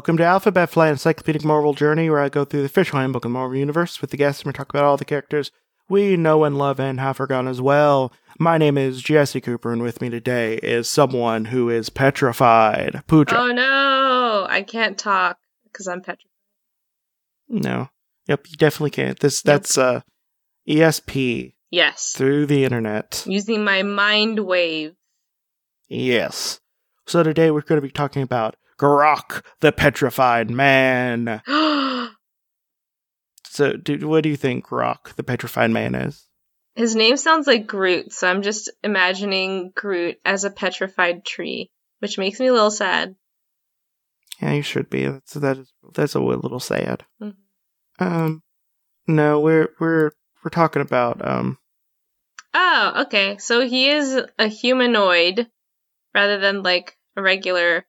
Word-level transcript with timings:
Welcome 0.00 0.16
to 0.16 0.24
Alphabet 0.24 0.70
Flight 0.70 0.92
Encyclopedic 0.92 1.44
Marvel 1.44 1.74
Journey, 1.74 2.08
where 2.08 2.20
I 2.20 2.30
go 2.30 2.46
through 2.46 2.60
the 2.60 2.66
official 2.66 2.98
handbook 2.98 3.26
of 3.26 3.30
the 3.30 3.34
Marvel 3.34 3.58
Universe 3.58 4.00
with 4.00 4.10
the 4.10 4.16
guests 4.16 4.40
and 4.42 4.46
we 4.46 4.54
talk 4.54 4.70
about 4.70 4.84
all 4.84 4.96
the 4.96 5.04
characters 5.04 5.50
we 5.90 6.16
know 6.16 6.44
and 6.44 6.56
love 6.56 6.80
and 6.80 7.00
have 7.00 7.16
forgotten 7.18 7.48
as 7.48 7.60
well. 7.60 8.12
My 8.38 8.56
name 8.56 8.78
is 8.78 9.02
Jesse 9.02 9.40
Cooper, 9.40 9.72
and 9.72 9.82
with 9.82 10.00
me 10.00 10.08
today 10.08 10.54
is 10.62 10.88
someone 10.88 11.46
who 11.46 11.68
is 11.68 11.90
petrified. 11.90 13.02
Pooja. 13.06 13.36
Oh 13.36 13.48
no, 13.48 14.46
I 14.48 14.62
can't 14.62 14.96
talk 14.96 15.36
because 15.64 15.86
I'm 15.86 16.00
petrified. 16.00 16.30
No. 17.48 17.90
Yep, 18.28 18.46
you 18.48 18.56
definitely 18.56 18.90
can't. 18.90 19.18
This 19.18 19.42
that's 19.42 19.76
uh 19.76 20.00
ESP 20.68 21.54
Yes. 21.70 22.14
through 22.16 22.46
the 22.46 22.64
internet. 22.64 23.24
Using 23.26 23.64
my 23.64 23.82
mind 23.82 24.40
wave. 24.40 24.94
Yes. 25.88 26.60
So 27.06 27.22
today 27.22 27.50
we're 27.50 27.62
going 27.62 27.80
to 27.80 27.86
be 27.86 27.90
talking 27.92 28.22
about 28.22 28.56
Grok, 28.78 29.44
the 29.60 29.72
petrified 29.72 30.50
man. 30.50 31.42
So, 33.60 33.74
dude, 33.76 34.04
what 34.04 34.22
do 34.22 34.30
you 34.30 34.38
think 34.38 34.72
Rock, 34.72 35.14
the 35.16 35.22
petrified 35.22 35.70
man, 35.70 35.94
is? 35.94 36.26
His 36.76 36.96
name 36.96 37.18
sounds 37.18 37.46
like 37.46 37.66
Groot, 37.66 38.10
so 38.10 38.26
I'm 38.26 38.40
just 38.40 38.70
imagining 38.82 39.70
Groot 39.76 40.18
as 40.24 40.44
a 40.44 40.50
petrified 40.50 41.26
tree, 41.26 41.70
which 41.98 42.16
makes 42.16 42.40
me 42.40 42.46
a 42.46 42.54
little 42.54 42.70
sad. 42.70 43.16
Yeah, 44.40 44.52
you 44.52 44.62
should 44.62 44.88
be. 44.88 45.04
That's 45.04 45.34
that 45.34 45.58
is 45.58 45.74
that's 45.92 46.14
a 46.14 46.20
little 46.20 46.58
sad. 46.58 47.04
Mhm. 47.20 47.34
Um, 47.98 48.42
no, 49.06 49.40
we're 49.40 49.68
we're 49.78 50.12
we're 50.42 50.50
talking 50.50 50.80
about 50.80 51.22
um. 51.22 51.58
Oh, 52.54 53.02
okay. 53.02 53.36
So 53.36 53.60
he 53.60 53.90
is 53.90 54.22
a 54.38 54.46
humanoid 54.46 55.50
rather 56.14 56.38
than 56.38 56.62
like 56.62 56.96
a 57.14 57.20
regular 57.20 57.84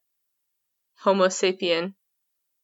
Homo 0.97 1.27
sapien. 1.27 1.93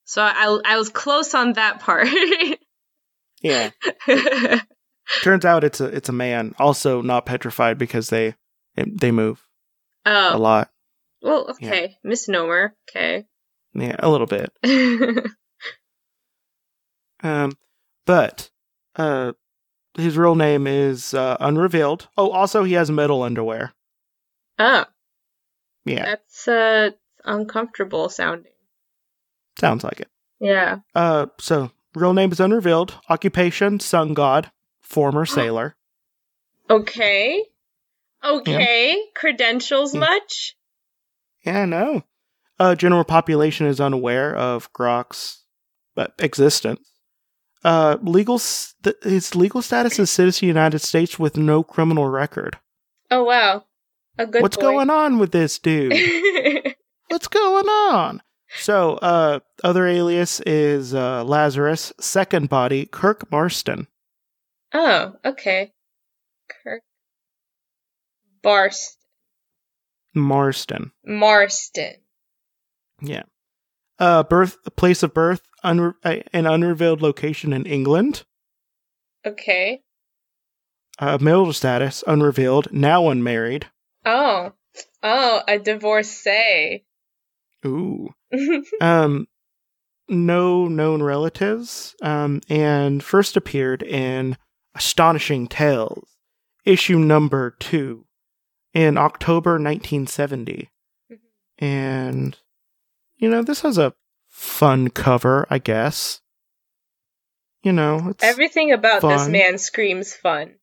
So 0.04 0.22
I 0.22 0.60
I 0.66 0.76
was 0.76 0.90
close 0.90 1.34
on 1.34 1.54
that 1.54 1.80
part. 1.80 2.10
Yeah, 3.42 3.72
turns 5.22 5.46
out 5.46 5.64
it's 5.64 5.80
a 5.80 5.86
it's 5.86 6.10
a 6.10 6.14
man. 6.14 6.56
Also 6.60 7.02
not 7.02 7.26
petrified 7.26 7.78
because 7.78 8.10
they 8.10 8.36
they 8.76 9.12
move 9.12 9.46
a 10.06 10.34
oh, 10.34 10.38
lot. 10.40 10.70
well, 11.22 11.52
okay. 11.52 11.98
Misnomer. 12.04 12.74
Okay. 12.90 13.26
Yeah, 13.74 13.96
a 14.00 14.10
little 14.10 14.28
bit. 14.28 14.52
Um, 17.24 17.54
but 18.06 18.50
uh, 18.96 19.34
his 19.98 20.18
real 20.18 20.36
name 20.36 20.68
is 20.68 21.14
uh, 21.14 21.38
unrevealed. 21.40 22.08
Oh, 22.18 22.30
also 22.30 22.64
he 22.64 22.74
has 22.74 22.92
metal 22.92 23.24
underwear. 23.24 23.74
oh, 24.60 24.86
Yeah, 25.86 26.06
that's 26.06 26.48
uh 26.48 26.92
uncomfortable 27.26 28.10
sounding. 28.10 28.52
sounds 29.60 29.84
like 29.84 30.00
it. 30.02 30.10
Yeah. 30.40 30.80
Uh, 30.94 31.26
so 31.40 31.72
real 31.96 32.14
name 32.14 32.32
is 32.32 32.40
unrevealed. 32.40 32.96
Occupation: 33.10 33.80
sun 33.80 34.14
god, 34.14 34.52
former 34.82 35.26
sailor. 35.38 35.76
Okay. 36.70 37.44
Okay. 38.24 38.98
Credentials 39.16 39.94
Yeah. 39.94 40.00
much? 40.02 40.56
Yeah, 41.46 41.66
no. 41.66 42.04
Uh, 42.60 42.76
general 42.76 43.04
population 43.04 43.68
is 43.68 43.80
unaware 43.80 44.36
of 44.36 44.72
Grok's 44.74 45.44
uh, 45.96 46.08
existence. 46.20 46.90
Uh, 47.64 47.98
legal 48.02 48.36
s- 48.36 48.74
th- 48.84 48.96
his 49.04 49.36
legal 49.36 49.62
status 49.62 50.00
is 50.00 50.10
citizen 50.10 50.38
of 50.38 50.54
the 50.54 50.60
United 50.60 50.80
States 50.80 51.18
with 51.20 51.38
no 51.38 51.64
criminal 51.64 52.08
record. 52.10 52.58
Oh 53.12 53.24
wow. 53.24 53.64
A 54.18 54.26
good 54.26 54.42
What's 54.42 54.58
boy. 54.58 54.64
going 54.64 54.90
on 54.90 55.20
with 55.20 55.32
this 55.32 55.60
dude? 55.60 55.94
What's 57.10 57.28
going 57.28 57.68
on? 57.68 58.22
So, 58.56 58.94
uh, 58.96 59.40
other 59.64 59.88
alias 59.88 60.40
is 60.42 60.94
uh, 60.94 61.24
Lazarus. 61.24 61.92
Second 62.00 62.50
body, 62.50 62.86
Kirk 62.86 63.30
Marston. 63.32 63.88
oh, 64.74 65.14
okay. 65.26 65.74
Kirk 66.64 66.82
Barst 68.42 68.98
Marston. 70.14 70.92
Marston. 71.06 71.96
Yeah. 73.02 73.24
Uh, 74.00 74.24
birth 74.24 74.58
place 74.76 75.04
of 75.04 75.14
birth, 75.14 75.42
unre- 75.64 75.96
an 76.04 76.46
unrevealed 76.46 77.02
location 77.02 77.52
in 77.52 77.66
England. 77.66 78.24
Okay. 79.26 79.82
Uh, 81.00 81.18
marital 81.20 81.54
status 81.54 82.04
unrevealed. 82.08 82.72
Now 82.72 83.10
unmarried. 83.10 83.68
Oh. 84.06 84.54
Oh, 85.04 85.42
a 85.48 85.60
divorcee. 85.60 86.86
Ooh. 87.66 88.10
Um, 88.82 89.28
no 90.10 90.68
known 90.68 91.04
relatives. 91.04 91.96
Um, 92.02 92.42
and 92.50 93.04
first 93.04 93.36
appeared 93.38 93.84
in 93.84 94.38
Astonishing 94.76 95.48
Tales, 95.48 96.18
issue 96.66 97.00
number 97.00 97.52
two, 97.60 98.06
in 98.74 98.98
October 98.98 99.52
1970. 99.54 100.70
Mhm. 101.12 101.18
And 101.58 102.38
you 103.18 103.30
know, 103.30 103.42
this 103.42 103.62
has 103.62 103.78
a 103.78 103.94
fun 104.28 104.90
cover, 104.90 105.48
I 105.50 105.58
guess. 105.58 106.22
You 107.64 107.74
know, 107.74 108.10
it's 108.10 108.24
Everything 108.24 108.72
about 108.72 109.02
this 109.02 109.28
man 109.28 109.58
screams 109.58 110.14
fun. 110.14 110.56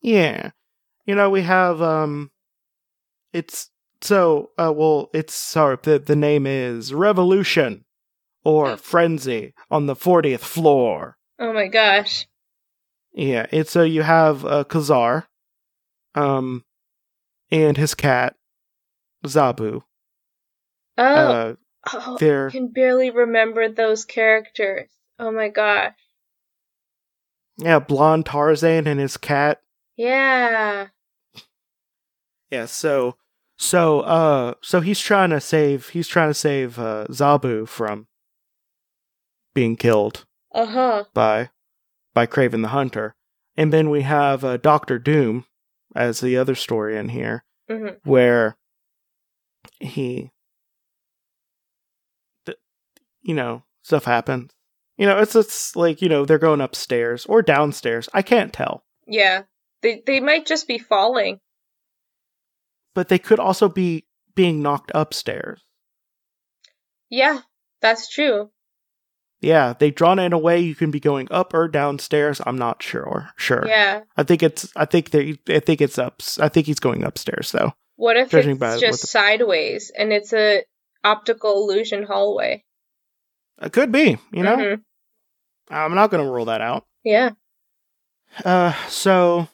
Yeah. 0.00 0.50
You 1.04 1.14
know, 1.14 1.30
we 1.30 1.42
have 1.42 1.80
um 1.82 2.30
it's 3.32 3.70
so 4.00 4.50
uh 4.58 4.72
well 4.74 5.10
it's 5.12 5.34
sorry, 5.34 5.76
the 5.82 5.98
the 5.98 6.16
name 6.16 6.46
is 6.46 6.92
Revolution 6.94 7.84
or 8.44 8.76
Frenzy 8.76 9.54
on 9.70 9.86
the 9.86 9.96
40th 9.96 10.40
floor. 10.40 11.16
Oh 11.38 11.52
my 11.52 11.68
gosh. 11.68 12.26
Yeah, 13.12 13.46
it's 13.50 13.70
so 13.70 13.82
you 13.82 14.02
have 14.02 14.44
uh 14.44 14.64
Ka-Zar 14.64 15.28
um 16.14 16.64
and 17.50 17.76
his 17.76 17.94
cat 17.94 18.36
Zabu. 19.26 19.82
Oh, 20.96 21.04
Uh 21.04 21.54
oh 21.92 22.16
I 22.16 22.50
can 22.50 22.68
barely 22.68 23.10
remember 23.10 23.68
those 23.68 24.04
characters. 24.04 24.88
Oh 25.18 25.30
my 25.32 25.48
gosh. 25.48 25.94
yeah, 27.56 27.78
blonde 27.80 28.26
Tarzan 28.26 28.86
and 28.86 29.00
his 29.00 29.16
cat. 29.16 29.60
Yeah. 29.96 30.88
Yeah, 32.50 32.66
so 32.66 33.16
so 33.58 34.00
uh 34.00 34.54
so 34.62 34.80
he's 34.80 35.00
trying 35.00 35.30
to 35.30 35.40
save 35.40 35.88
he's 35.90 36.08
trying 36.08 36.30
to 36.30 36.34
save 36.34 36.78
uh 36.78 37.06
Zabu 37.10 37.66
from 37.66 38.06
being 39.54 39.76
killed. 39.76 40.24
Uh 40.54 40.66
huh. 40.66 41.04
by 41.12 41.50
by 42.14 42.26
Kraven 42.26 42.62
the 42.62 42.68
Hunter. 42.68 43.14
And 43.56 43.72
then 43.72 43.90
we 43.90 44.02
have 44.02 44.44
uh, 44.44 44.56
Doctor 44.56 44.98
Doom 44.98 45.44
as 45.96 46.20
the 46.20 46.36
other 46.36 46.54
story 46.54 46.96
in 46.96 47.08
here, 47.08 47.44
hmm 47.68 47.88
where 48.04 48.56
he, 49.80 50.30
th- 52.46 52.58
you 53.20 53.34
know, 53.34 53.64
stuff 53.82 54.04
happens. 54.04 54.52
You 54.96 55.06
know, 55.06 55.18
it's 55.18 55.34
it's 55.36 55.76
like 55.76 56.00
you 56.02 56.08
know 56.08 56.24
they're 56.24 56.38
going 56.38 56.60
upstairs 56.60 57.26
or 57.26 57.42
downstairs. 57.42 58.08
I 58.14 58.22
can't 58.22 58.52
tell, 58.52 58.84
Yeah. 59.06 59.42
They 59.82 60.02
they 60.06 60.20
might 60.20 60.46
just 60.46 60.66
be 60.66 60.78
falling. 60.78 61.40
But 62.94 63.08
they 63.08 63.18
could 63.18 63.38
also 63.40 63.68
be 63.68 64.06
being 64.34 64.62
knocked 64.62 64.92
upstairs. 64.94 65.62
Yeah, 67.10 67.40
that's 67.80 68.08
true. 68.08 68.50
Yeah, 69.40 69.74
they 69.78 69.90
drawn 69.90 70.18
it 70.18 70.24
in 70.24 70.32
a 70.32 70.38
way 70.38 70.58
you 70.58 70.74
can 70.74 70.90
be 70.90 70.98
going 71.00 71.28
up 71.30 71.54
or 71.54 71.68
downstairs. 71.68 72.40
I'm 72.44 72.58
not 72.58 72.82
sure. 72.82 73.30
Sure. 73.36 73.64
Yeah. 73.66 74.00
I 74.16 74.24
think 74.24 74.42
it's. 74.42 74.72
I 74.74 74.84
think 74.84 75.10
they. 75.10 75.38
I 75.48 75.60
think 75.60 75.80
it's 75.80 75.98
up. 75.98 76.22
I 76.40 76.48
think 76.48 76.66
he's 76.66 76.80
going 76.80 77.04
upstairs 77.04 77.52
though. 77.52 77.72
What 77.96 78.16
if 78.16 78.34
it's 78.34 78.58
by 78.58 78.78
just 78.78 79.02
the- 79.02 79.06
sideways 79.06 79.92
and 79.96 80.12
it's 80.12 80.32
a 80.32 80.64
optical 81.04 81.52
illusion 81.62 82.02
hallway? 82.02 82.64
It 83.62 83.72
could 83.72 83.92
be. 83.92 84.18
You 84.32 84.42
know. 84.42 84.56
Mhm. 84.56 84.82
I'm 85.70 85.94
not 85.94 86.10
going 86.10 86.24
to 86.24 86.30
rule 86.30 86.46
that 86.46 86.60
out. 86.60 86.86
Yeah. 87.04 87.30
Uh, 88.44 88.72
so, 88.88 89.48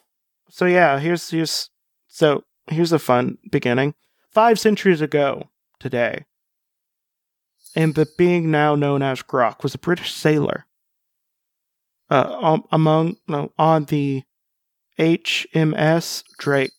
so 0.49 0.65
yeah, 0.65 0.99
here's 0.99 1.29
here's 1.29 1.69
so 2.07 2.43
here's 2.67 2.91
a 2.91 2.99
fun 2.99 3.37
beginning. 3.51 3.93
Five 4.31 4.59
centuries 4.59 5.01
ago 5.01 5.49
today, 5.79 6.25
and 7.75 7.95
the 7.95 8.07
being 8.17 8.51
now 8.51 8.75
known 8.75 9.01
as 9.01 9.21
Grok 9.21 9.63
was 9.63 9.73
a 9.73 9.79
British 9.79 10.13
sailor. 10.13 10.65
Uh, 12.09 12.37
um, 12.41 12.63
among 12.71 13.17
no, 13.27 13.51
on 13.57 13.85
the 13.85 14.23
HMS 14.99 16.23
Drake. 16.37 16.71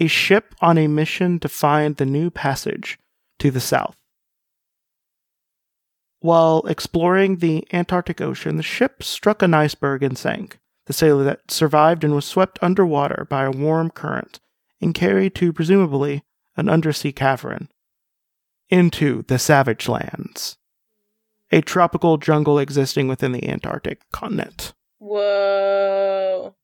A 0.00 0.06
ship 0.06 0.54
on 0.60 0.78
a 0.78 0.86
mission 0.86 1.40
to 1.40 1.48
find 1.48 1.96
the 1.96 2.06
new 2.06 2.30
passage 2.30 2.98
to 3.40 3.50
the 3.50 3.60
south. 3.60 3.96
While 6.20 6.62
exploring 6.66 7.36
the 7.36 7.66
Antarctic 7.72 8.20
Ocean, 8.20 8.56
the 8.56 8.62
ship 8.62 9.02
struck 9.02 9.42
an 9.42 9.54
iceberg 9.54 10.02
and 10.02 10.16
sank. 10.16 10.58
The 10.88 10.94
sailor 10.94 11.22
that 11.24 11.50
survived 11.50 12.02
and 12.02 12.14
was 12.14 12.24
swept 12.24 12.58
underwater 12.62 13.26
by 13.28 13.44
a 13.44 13.50
warm 13.50 13.90
current 13.90 14.40
and 14.80 14.94
carried 14.94 15.34
to 15.34 15.52
presumably 15.52 16.22
an 16.56 16.70
undersea 16.70 17.12
cavern 17.12 17.68
into 18.70 19.22
the 19.28 19.38
Savage 19.38 19.86
Lands, 19.86 20.56
a 21.50 21.60
tropical 21.60 22.16
jungle 22.16 22.58
existing 22.58 23.06
within 23.06 23.32
the 23.32 23.46
Antarctic 23.46 24.00
continent. 24.12 24.72
Whoa. 24.96 26.54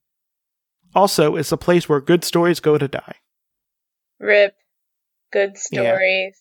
Also, 0.95 1.37
it's 1.37 1.53
a 1.53 1.59
place 1.59 1.87
where 1.87 2.01
good 2.01 2.25
stories 2.25 2.61
go 2.61 2.79
to 2.79 2.89
die. 2.89 3.17
Rip. 4.19 4.57
Good 5.33 5.59
stories. 5.59 6.41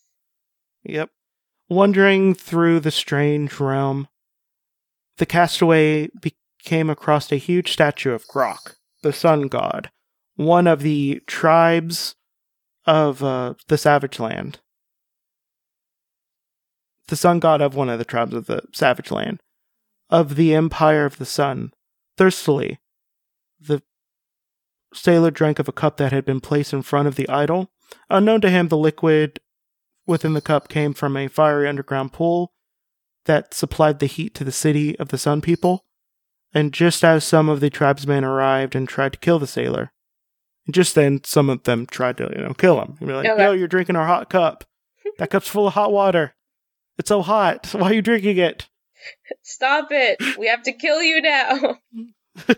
Yeah. 0.83 0.99
Yep. 0.99 1.09
Wandering 1.67 2.33
through 2.33 2.79
the 2.79 2.91
strange 2.91 3.59
realm, 3.59 4.07
the 5.17 5.25
castaway 5.25 6.07
be- 6.21 6.37
came 6.63 6.89
across 6.89 7.31
a 7.31 7.37
huge 7.37 7.71
statue 7.71 8.13
of 8.13 8.27
Grok, 8.27 8.75
the 9.01 9.13
sun 9.13 9.47
god, 9.47 9.91
one 10.35 10.67
of 10.67 10.81
the 10.81 11.21
tribes 11.27 12.15
of 12.85 13.23
uh, 13.23 13.53
the 13.67 13.77
Savage 13.77 14.19
Land. 14.19 14.59
The 17.07 17.15
sun 17.15 17.39
god 17.39 17.61
of 17.61 17.75
one 17.75 17.89
of 17.89 17.99
the 17.99 18.05
tribes 18.05 18.33
of 18.33 18.45
the 18.47 18.63
Savage 18.73 19.11
Land, 19.11 19.41
of 20.09 20.35
the 20.35 20.55
Empire 20.55 21.05
of 21.05 21.17
the 21.17 21.25
Sun. 21.25 21.71
Thirstily, 22.17 22.79
the 23.59 23.81
sailor 24.93 25.31
drank 25.31 25.59
of 25.59 25.67
a 25.67 25.73
cup 25.73 25.97
that 25.97 26.11
had 26.11 26.25
been 26.25 26.39
placed 26.39 26.73
in 26.73 26.81
front 26.81 27.07
of 27.07 27.15
the 27.15 27.27
idol. 27.29 27.71
Unknown 28.09 28.41
to 28.41 28.49
him, 28.49 28.67
the 28.67 28.77
liquid 28.77 29.39
within 30.05 30.33
the 30.33 30.41
cup 30.41 30.67
came 30.67 30.93
from 30.93 31.15
a 31.17 31.27
fiery 31.27 31.67
underground 31.67 32.13
pool 32.13 32.53
that 33.25 33.53
supplied 33.53 33.99
the 33.99 34.05
heat 34.05 34.35
to 34.35 34.43
the 34.43 34.51
city 34.51 34.97
of 34.99 35.09
the 35.09 35.17
Sun 35.17 35.41
People. 35.41 35.85
And 36.53 36.71
just 36.73 37.03
as 37.03 37.23
some 37.23 37.49
of 37.49 37.59
the 37.59 37.69
tribesmen 37.69 38.23
arrived 38.23 38.75
and 38.75 38.87
tried 38.87 39.13
to 39.13 39.19
kill 39.19 39.39
the 39.39 39.47
sailor, 39.47 39.91
just 40.71 40.95
then 40.95 41.21
some 41.23 41.49
of 41.49 41.63
them 41.63 41.85
tried 41.85 42.17
to, 42.17 42.31
you 42.35 42.43
know, 42.43 42.53
kill 42.53 42.79
him. 42.81 42.95
And 42.99 43.07
be 43.07 43.13
like, 43.13 43.27
Okay. 43.27 43.43
"Yo, 43.43 43.51
you're 43.53 43.67
drinking 43.67 43.95
our 43.95 44.07
hot 44.07 44.29
cup. 44.29 44.63
That 45.17 45.29
cup's 45.29 45.47
full 45.47 45.67
of 45.67 45.73
hot 45.73 45.91
water. 45.91 46.35
It's 46.97 47.09
so 47.09 47.21
hot. 47.21 47.67
Why 47.73 47.89
are 47.89 47.93
you 47.93 48.01
drinking 48.01 48.37
it?" 48.37 48.67
Stop 49.41 49.89
it. 49.91 50.37
We 50.37 50.47
have 50.47 50.63
to 50.63 50.71
kill 50.71 51.01
you 51.01 51.21
now. 51.21 51.77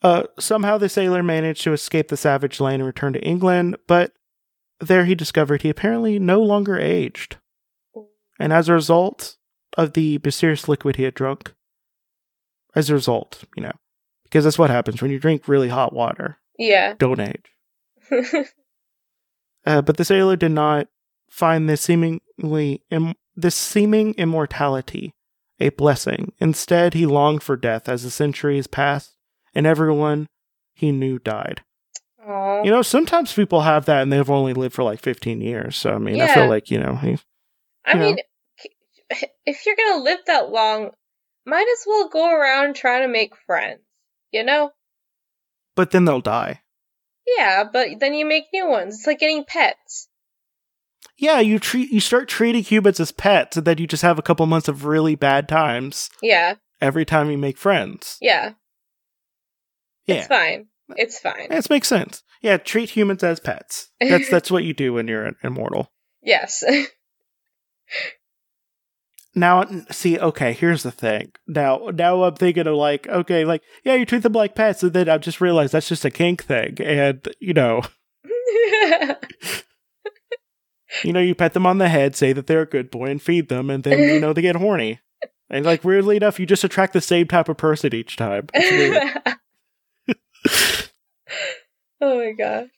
Uh, 0.00 0.22
somehow 0.38 0.78
the 0.78 0.88
sailor 0.88 1.24
managed 1.24 1.64
to 1.64 1.72
escape 1.72 2.06
the 2.06 2.16
savage 2.16 2.60
land 2.60 2.76
and 2.76 2.86
return 2.86 3.12
to 3.12 3.24
England, 3.24 3.76
but 3.88 4.12
there 4.78 5.04
he 5.04 5.14
discovered 5.16 5.62
he 5.62 5.68
apparently 5.68 6.20
no 6.20 6.40
longer 6.40 6.78
aged. 6.78 7.36
And 8.38 8.52
as 8.52 8.68
a 8.68 8.74
result 8.74 9.36
of 9.76 9.94
the 9.94 10.20
mysterious 10.24 10.68
liquid 10.68 10.96
he 10.96 11.02
had 11.02 11.14
drunk, 11.14 11.52
as 12.74 12.90
a 12.90 12.94
result, 12.94 13.44
you 13.56 13.62
know, 13.62 13.72
because 14.24 14.44
that's 14.44 14.58
what 14.58 14.70
happens 14.70 15.00
when 15.00 15.10
you 15.10 15.18
drink 15.18 15.48
really 15.48 15.68
hot 15.68 15.92
water, 15.92 16.38
yeah. 16.58 16.94
don't 16.98 17.20
age. 17.20 17.52
Uh, 19.66 19.82
but 19.82 19.98
the 19.98 20.04
sailor 20.04 20.34
did 20.34 20.52
not 20.52 20.88
find 21.28 21.68
this 21.68 21.82
seemingly 21.82 22.82
Im- 22.90 23.16
this 23.36 23.54
seeming 23.54 24.14
immortality 24.14 25.12
a 25.60 25.68
blessing. 25.70 26.32
Instead, 26.38 26.94
he 26.94 27.04
longed 27.04 27.42
for 27.42 27.56
death 27.56 27.88
as 27.88 28.02
the 28.02 28.10
centuries 28.10 28.66
passed 28.66 29.16
and 29.54 29.66
everyone 29.66 30.28
he 30.74 30.90
knew 30.92 31.18
died. 31.18 31.62
Aw. 32.26 32.62
You 32.62 32.70
know, 32.70 32.82
sometimes 32.82 33.32
people 33.32 33.62
have 33.62 33.84
that 33.86 34.02
and 34.02 34.12
they've 34.12 34.30
only 34.30 34.54
lived 34.54 34.74
for 34.74 34.84
like 34.84 35.00
15 35.00 35.40
years. 35.40 35.76
So, 35.76 35.90
I 35.90 35.98
mean, 35.98 36.20
I 36.20 36.32
feel 36.32 36.48
like, 36.48 36.70
you 36.70 36.78
know, 36.78 36.94
he, 36.96 37.18
I 37.84 37.94
you 37.94 38.00
mean, 38.00 38.16
if 39.44 39.66
you're 39.66 39.76
gonna 39.76 40.02
live 40.02 40.20
that 40.26 40.50
long, 40.50 40.90
might 41.48 41.66
as 41.72 41.84
well 41.86 42.08
go 42.08 42.30
around 42.32 42.76
trying 42.76 43.02
to 43.02 43.08
make 43.08 43.32
friends. 43.46 43.80
You 44.30 44.44
know? 44.44 44.70
but 45.74 45.90
then 45.92 46.04
they'll 46.04 46.20
die. 46.20 46.60
Yeah, 47.36 47.64
but 47.72 47.88
then 48.00 48.14
you 48.14 48.26
make 48.26 48.44
new 48.52 48.68
ones. 48.68 48.96
It's 48.96 49.06
like 49.06 49.20
getting 49.20 49.44
pets. 49.44 50.08
Yeah, 51.16 51.40
you 51.40 51.58
treat 51.58 51.90
you 51.90 52.00
start 52.00 52.28
treating 52.28 52.62
humans 52.62 53.00
as 53.00 53.12
pets 53.12 53.56
and 53.56 53.66
then 53.66 53.78
you 53.78 53.86
just 53.86 54.02
have 54.02 54.18
a 54.18 54.22
couple 54.22 54.44
months 54.46 54.68
of 54.68 54.84
really 54.84 55.14
bad 55.14 55.48
times 55.48 56.10
Yeah, 56.22 56.54
every 56.80 57.04
time 57.04 57.30
you 57.30 57.38
make 57.38 57.56
friends. 57.58 58.16
yeah. 58.20 58.52
Yeah. 60.06 60.16
It's 60.16 60.26
fine. 60.26 60.66
It's 60.96 61.18
fine. 61.18 61.48
This 61.50 61.68
makes 61.70 61.86
sense. 61.88 62.22
Yeah, 62.40 62.56
treat 62.56 62.90
humans 62.90 63.22
as 63.22 63.40
pets. 63.40 63.90
That's 64.00 64.28
that's 64.30 64.50
what 64.50 64.64
you 64.64 64.74
do 64.74 64.92
when 64.94 65.06
you're 65.08 65.24
an 65.26 65.36
immortal. 65.42 65.92
Yes. 66.22 66.64
Now, 69.34 69.64
see, 69.90 70.18
okay, 70.18 70.52
here's 70.52 70.82
the 70.82 70.90
thing. 70.90 71.32
Now, 71.46 71.90
now 71.94 72.24
I'm 72.24 72.34
thinking 72.34 72.66
of 72.66 72.74
like, 72.74 73.06
okay, 73.06 73.44
like, 73.44 73.62
yeah, 73.84 73.94
you 73.94 74.04
treat 74.06 74.22
them 74.22 74.32
like 74.32 74.54
pets, 74.54 74.82
and 74.82 74.92
then 74.92 75.08
I 75.08 75.18
just 75.18 75.40
realized 75.40 75.72
that's 75.72 75.88
just 75.88 76.04
a 76.04 76.10
kink 76.10 76.44
thing, 76.44 76.78
and 76.80 77.26
you 77.38 77.52
know, 77.54 77.82
you 81.04 81.12
know, 81.12 81.20
you 81.20 81.34
pet 81.34 81.52
them 81.52 81.66
on 81.66 81.78
the 81.78 81.88
head, 81.88 82.16
say 82.16 82.32
that 82.32 82.46
they're 82.46 82.62
a 82.62 82.66
good 82.66 82.90
boy, 82.90 83.10
and 83.10 83.22
feed 83.22 83.48
them, 83.48 83.70
and 83.70 83.84
then 83.84 83.98
you 83.98 84.18
know 84.20 84.32
they 84.32 84.42
get 84.42 84.56
horny, 84.56 85.00
and 85.50 85.64
like 85.64 85.84
weirdly 85.84 86.16
enough, 86.16 86.40
you 86.40 86.46
just 86.46 86.64
attract 86.64 86.92
the 86.92 87.00
same 87.00 87.28
type 87.28 87.48
of 87.48 87.56
person 87.56 87.94
each 87.94 88.16
time. 88.16 88.46
Oh 92.00 92.16
my 92.18 92.32
gosh. 92.32 92.68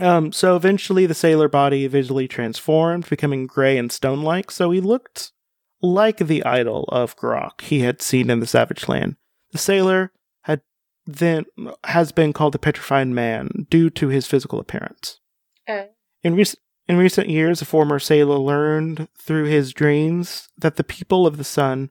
Um, 0.00 0.32
so 0.32 0.56
eventually 0.56 1.06
the 1.06 1.14
sailor 1.14 1.48
body 1.48 1.86
visually 1.86 2.28
transformed, 2.28 3.08
becoming 3.08 3.46
gray 3.46 3.78
and 3.78 3.90
stone-like, 3.90 4.50
so 4.50 4.70
he 4.70 4.80
looked 4.80 5.32
like 5.80 6.18
the 6.18 6.44
idol 6.44 6.84
of 6.88 7.16
Grok 7.16 7.62
he 7.62 7.80
had 7.80 8.02
seen 8.02 8.30
in 8.30 8.40
the 8.40 8.46
Savage 8.46 8.88
Land. 8.88 9.16
The 9.52 9.58
sailor 9.58 10.12
had 10.42 10.62
then 11.06 11.44
has 11.84 12.12
been 12.12 12.32
called 12.32 12.52
the 12.52 12.58
Petrified 12.58 13.08
Man 13.08 13.66
due 13.70 13.90
to 13.90 14.08
his 14.08 14.26
physical 14.26 14.58
appearance. 14.58 15.20
Uh, 15.68 15.84
In 16.22 16.34
recent 16.34 16.60
in 16.88 16.98
recent 16.98 17.28
years, 17.28 17.60
a 17.60 17.64
former 17.64 17.98
sailor 17.98 18.38
learned 18.38 19.08
through 19.18 19.44
his 19.44 19.72
dreams 19.72 20.48
that 20.56 20.76
the 20.76 20.84
people 20.84 21.26
of 21.26 21.36
the 21.36 21.44
Sun 21.44 21.90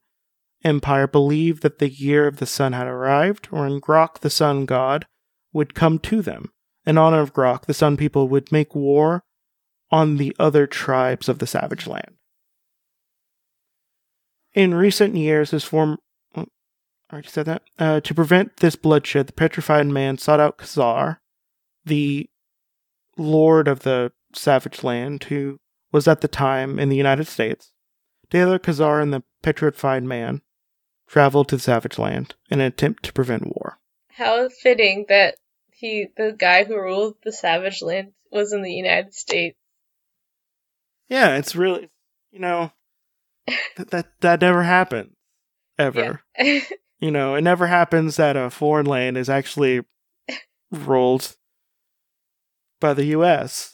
Empire 0.64 1.06
believed 1.06 1.62
that 1.62 1.80
the 1.80 1.90
year 1.90 2.28
of 2.28 2.38
the 2.38 2.46
sun 2.46 2.74
had 2.74 2.88
arrived, 2.88 3.48
or 3.52 3.68
in 3.68 3.80
Grok 3.80 4.20
the 4.20 4.30
sun 4.30 4.66
god 4.66 5.06
would 5.54 5.76
come 5.76 6.00
to 6.00 6.22
them. 6.22 6.52
In 6.86 6.98
honor 6.98 7.22
of 7.22 7.34
Grok, 7.34 7.66
the 7.66 7.74
Sun 7.74 7.98
People 7.98 8.28
would 8.30 8.52
make 8.52 8.76
war 8.76 9.24
on 9.92 10.18
the 10.18 10.36
other 10.40 10.68
tribes 10.68 11.28
of 11.30 11.40
the 11.40 11.48
Savage 11.48 11.88
Land. 11.88 12.16
In 14.54 14.74
recent 14.74 15.16
years, 15.16 15.52
his 15.52 15.64
form. 15.64 15.98
oh, 16.36 16.46
I 17.10 17.14
already 17.14 17.28
said 17.28 17.46
that. 17.48 17.64
Uh, 17.78 18.00
to 18.02 18.14
prevent 18.14 18.58
this 18.58 18.76
bloodshed, 18.76 19.28
the 19.28 19.34
Petrified 19.34 19.88
Man 19.88 20.18
sought 20.18 20.40
out 20.40 20.58
Ka-Zar, 20.58 21.22
the 21.84 22.30
lord 23.18 23.68
of 23.68 23.80
the 23.82 24.12
Savage 24.34 24.84
Land, 24.84 25.26
who 25.26 25.60
was 25.92 26.08
at 26.08 26.22
the 26.22 26.28
time 26.28 26.80
in 26.80 26.90
the 26.90 26.96
United 26.96 27.28
States. 27.28 27.72
Together, 28.30 28.60
Ka-Zar 28.60 29.02
and 29.02 29.14
the 29.14 29.24
Petrified 29.44 30.04
Man 30.04 30.42
traveled 31.08 31.50
to 31.50 31.58
the 31.58 31.62
Savage 31.62 31.98
Land 31.98 32.36
in 32.50 32.60
an 32.60 32.66
attempt 32.68 33.04
to 33.04 33.14
prevent 33.14 33.48
war. 33.48 33.78
how 34.14 34.50
fitting 34.50 35.06
that 35.10 35.36
he, 35.78 36.08
the 36.16 36.36
guy 36.38 36.64
who 36.64 36.76
ruled 36.76 37.16
the 37.24 37.32
Savage 37.32 37.82
Land, 37.82 38.12
was 38.32 38.54
in 38.54 38.62
the 38.64 38.72
United 38.74 39.14
States. 39.14 39.58
Yeah, 41.08 41.38
it's 41.38 41.56
really, 41.56 41.90
you 42.32 42.40
know, 42.40 42.72
that 43.78 43.92
that, 43.92 44.08
that 44.22 44.42
never 44.42 44.64
happened 44.64 45.12
ever. 45.78 46.22
Yeah. 46.38 46.62
You 47.02 47.12
know, 47.12 47.36
it 47.36 47.42
never 47.42 47.68
happens 47.68 48.16
that 48.16 48.38
a 48.38 48.50
foreign 48.50 48.86
land 48.86 49.18
is 49.18 49.30
actually 49.30 49.82
ruled 50.72 51.36
by 52.80 52.94
the 52.94 53.06
U.S. 53.08 53.70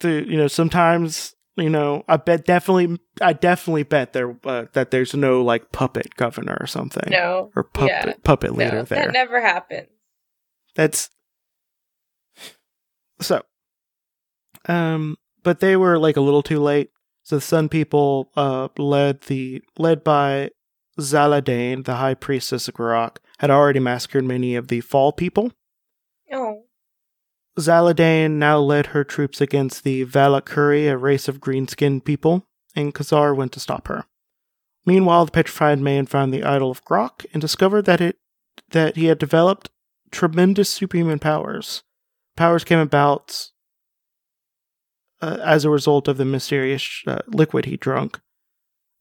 To 0.00 0.24
you 0.30 0.36
know, 0.36 0.46
sometimes 0.46 1.34
you 1.56 1.70
know, 1.70 2.04
I 2.06 2.18
bet 2.18 2.44
definitely, 2.44 3.00
I 3.20 3.32
definitely 3.32 3.82
bet 3.82 4.12
there 4.12 4.36
uh, 4.44 4.66
that 4.74 4.90
there's 4.90 5.14
no 5.14 5.42
like 5.42 5.72
puppet 5.72 6.14
governor 6.16 6.56
or 6.60 6.66
something 6.66 7.10
no. 7.10 7.50
or 7.56 7.64
puppet 7.64 8.04
Yeah. 8.06 8.12
puppet 8.22 8.54
leader 8.54 8.76
No, 8.76 8.82
there. 8.84 9.06
that 9.06 9.12
never 9.12 9.40
happened. 9.40 9.88
That's 10.78 11.10
so. 13.20 13.42
Um, 14.68 15.16
but 15.42 15.58
they 15.58 15.76
were 15.76 15.98
like 15.98 16.16
a 16.16 16.20
little 16.20 16.42
too 16.42 16.60
late. 16.60 16.90
So 17.24 17.36
the 17.36 17.42
Sun 17.42 17.68
People, 17.68 18.30
uh, 18.36 18.68
led 18.78 19.22
the 19.22 19.60
led 19.76 20.04
by 20.04 20.50
Zaladane, 21.00 21.84
the 21.84 21.96
High 21.96 22.14
Priestess 22.14 22.68
of 22.68 22.74
Garokk, 22.74 23.16
had 23.40 23.50
already 23.50 23.80
massacred 23.80 24.24
many 24.24 24.54
of 24.54 24.68
the 24.68 24.80
Fall 24.80 25.12
People. 25.12 25.52
Oh. 26.32 26.66
Zaladane 27.58 28.32
now 28.32 28.60
led 28.60 28.86
her 28.86 29.02
troops 29.02 29.40
against 29.40 29.82
the 29.82 30.04
Valakuri, 30.06 30.88
a 30.88 30.96
race 30.96 31.26
of 31.26 31.40
green-skinned 31.40 32.04
people, 32.04 32.46
and 32.76 32.94
Ka-Zar 32.94 33.34
went 33.34 33.50
to 33.52 33.60
stop 33.60 33.88
her. 33.88 34.04
Meanwhile, 34.86 35.24
the 35.24 35.32
petrified 35.32 35.80
man 35.80 36.06
found 36.06 36.32
the 36.32 36.44
idol 36.44 36.70
of 36.70 36.84
Grok 36.84 37.26
and 37.32 37.40
discovered 37.40 37.84
that 37.86 38.00
it 38.00 38.18
that 38.70 38.94
he 38.94 39.06
had 39.06 39.18
developed 39.18 39.70
tremendous 40.10 40.68
superhuman 40.70 41.18
powers. 41.18 41.82
Powers 42.36 42.64
came 42.64 42.78
about 42.78 43.50
uh, 45.20 45.38
as 45.42 45.64
a 45.64 45.70
result 45.70 46.08
of 46.08 46.16
the 46.16 46.24
mysterious 46.24 47.02
uh, 47.06 47.18
liquid 47.26 47.64
he 47.64 47.76
drank 47.76 48.20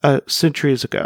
uh, 0.04 0.22
centuries 0.28 0.84
ago. 0.84 1.06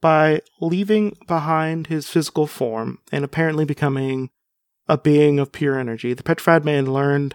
By 0.00 0.42
leaving 0.60 1.16
behind 1.26 1.86
his 1.86 2.08
physical 2.08 2.46
form 2.46 2.98
and 3.10 3.24
apparently 3.24 3.64
becoming 3.64 4.30
a 4.88 4.98
being 4.98 5.38
of 5.38 5.52
pure 5.52 5.78
energy, 5.78 6.12
the 6.12 6.22
petrified 6.22 6.64
man 6.64 6.92
learned 6.92 7.34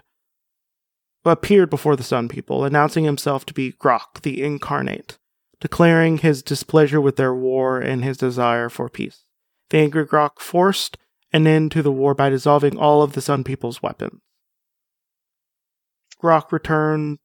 appeared 1.24 1.70
before 1.70 1.96
the 1.96 2.02
Sun 2.02 2.28
People, 2.28 2.64
announcing 2.64 3.04
himself 3.04 3.44
to 3.46 3.54
be 3.54 3.72
Grok, 3.72 4.22
the 4.22 4.42
incarnate, 4.42 5.18
declaring 5.60 6.18
his 6.18 6.42
displeasure 6.42 7.00
with 7.00 7.16
their 7.16 7.34
war 7.34 7.78
and 7.78 8.02
his 8.02 8.16
desire 8.16 8.68
for 8.68 8.88
peace. 8.88 9.24
The 9.70 9.78
angry 9.78 10.06
Grok 10.06 10.38
forced 10.38 10.96
an 11.32 11.46
end 11.46 11.72
to 11.72 11.82
the 11.82 11.92
war 11.92 12.14
by 12.14 12.28
dissolving 12.28 12.76
all 12.76 13.02
of 13.02 13.12
the 13.12 13.20
Sun 13.20 13.44
People's 13.44 13.82
weapons. 13.82 14.20
Grok 16.22 16.52
returned 16.52 17.18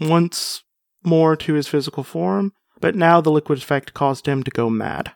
once 0.00 0.62
more 1.02 1.36
to 1.36 1.54
his 1.54 1.66
physical 1.66 2.04
form, 2.04 2.52
but 2.80 2.94
now 2.94 3.20
the 3.20 3.30
liquid 3.30 3.58
effect 3.58 3.94
caused 3.94 4.26
him 4.26 4.42
to 4.44 4.50
go 4.50 4.70
mad. 4.70 5.12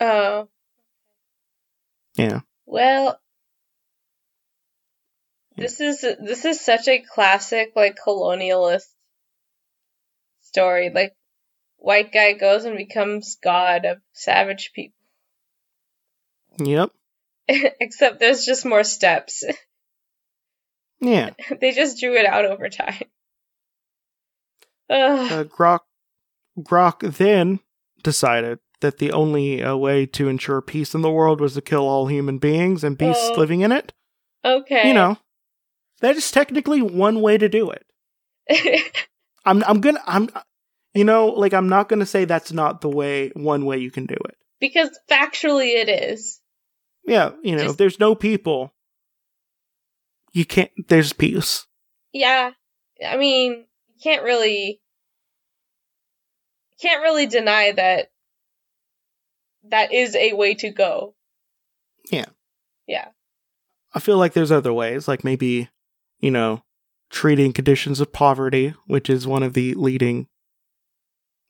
Oh. 0.00 0.48
Yeah. 2.16 2.40
Well, 2.66 3.18
this 5.56 5.80
is 5.80 6.00
this 6.00 6.44
is 6.44 6.60
such 6.60 6.88
a 6.88 7.00
classic 7.00 7.72
like 7.74 7.96
colonialist 7.96 8.88
story. 10.42 10.90
Like 10.94 11.14
white 11.76 12.12
guy 12.12 12.32
goes 12.32 12.64
and 12.64 12.76
becomes 12.76 13.36
god 13.42 13.84
of 13.84 13.98
savage 14.12 14.72
people. 14.74 14.94
Yep. 16.58 16.90
Except 17.80 18.20
there's 18.20 18.44
just 18.44 18.64
more 18.64 18.84
steps. 18.84 19.44
Yeah. 21.00 21.30
they 21.60 21.72
just 21.72 22.00
drew 22.00 22.14
it 22.14 22.24
out 22.24 22.46
over 22.46 22.70
time. 22.70 23.02
Ugh. 24.88 25.32
Uh, 25.32 25.44
Grok 25.44 25.80
Grok 26.58 27.16
then 27.16 27.60
decided 28.02 28.58
that 28.80 28.98
the 28.98 29.12
only 29.12 29.62
uh, 29.62 29.76
way 29.76 30.06
to 30.06 30.28
ensure 30.28 30.62
peace 30.62 30.94
in 30.94 31.02
the 31.02 31.10
world 31.10 31.40
was 31.40 31.54
to 31.54 31.60
kill 31.60 31.86
all 31.86 32.06
human 32.06 32.38
beings 32.38 32.84
and 32.84 32.96
beasts 32.96 33.28
Oh. 33.30 33.34
living 33.38 33.60
in 33.60 33.72
it. 33.72 33.92
okay. 34.44 34.88
You 34.88 34.94
know, 34.94 35.18
that 36.00 36.16
is 36.16 36.30
technically 36.30 36.80
one 36.80 37.20
way 37.20 37.36
to 37.38 37.48
do 37.48 37.70
it. 37.70 37.84
I'm 39.44 39.62
I'm 39.64 39.80
gonna 39.80 40.02
I'm 40.06 40.28
you 40.94 41.04
know 41.04 41.26
like 41.28 41.52
I'm 41.54 41.68
not 41.68 41.88
gonna 41.88 42.06
say 42.06 42.24
that's 42.24 42.52
not 42.52 42.80
the 42.80 42.88
way 42.90 43.30
one 43.34 43.66
way 43.66 43.78
you 43.78 43.90
can 43.90 44.06
do 44.06 44.16
it. 44.26 44.36
because 44.60 44.96
factually 45.10 45.74
it 45.82 45.88
is. 45.88 46.40
Yeah, 47.06 47.32
you 47.42 47.52
know, 47.52 47.62
Just- 47.62 47.72
if 47.72 47.76
there's 47.78 48.00
no 48.00 48.14
people, 48.14 48.72
you 50.32 50.44
can't. 50.44 50.70
There's 50.88 51.12
peace. 51.12 51.66
Yeah. 52.12 52.52
I 53.04 53.16
mean, 53.16 53.52
you 53.88 53.94
can't 54.02 54.22
really 54.22 54.80
can't 56.80 57.02
really 57.02 57.26
deny 57.26 57.72
that 57.72 58.10
that 59.64 59.92
is 59.92 60.14
a 60.14 60.32
way 60.34 60.54
to 60.54 60.70
go. 60.70 61.14
Yeah. 62.10 62.26
Yeah. 62.86 63.08
I 63.94 64.00
feel 64.00 64.18
like 64.18 64.32
there's 64.32 64.52
other 64.52 64.72
ways, 64.72 65.08
like 65.08 65.24
maybe, 65.24 65.70
you 66.20 66.30
know, 66.30 66.62
treating 67.10 67.52
conditions 67.52 68.00
of 68.00 68.12
poverty, 68.12 68.74
which 68.86 69.08
is 69.08 69.26
one 69.26 69.42
of 69.42 69.54
the 69.54 69.74
leading, 69.74 70.26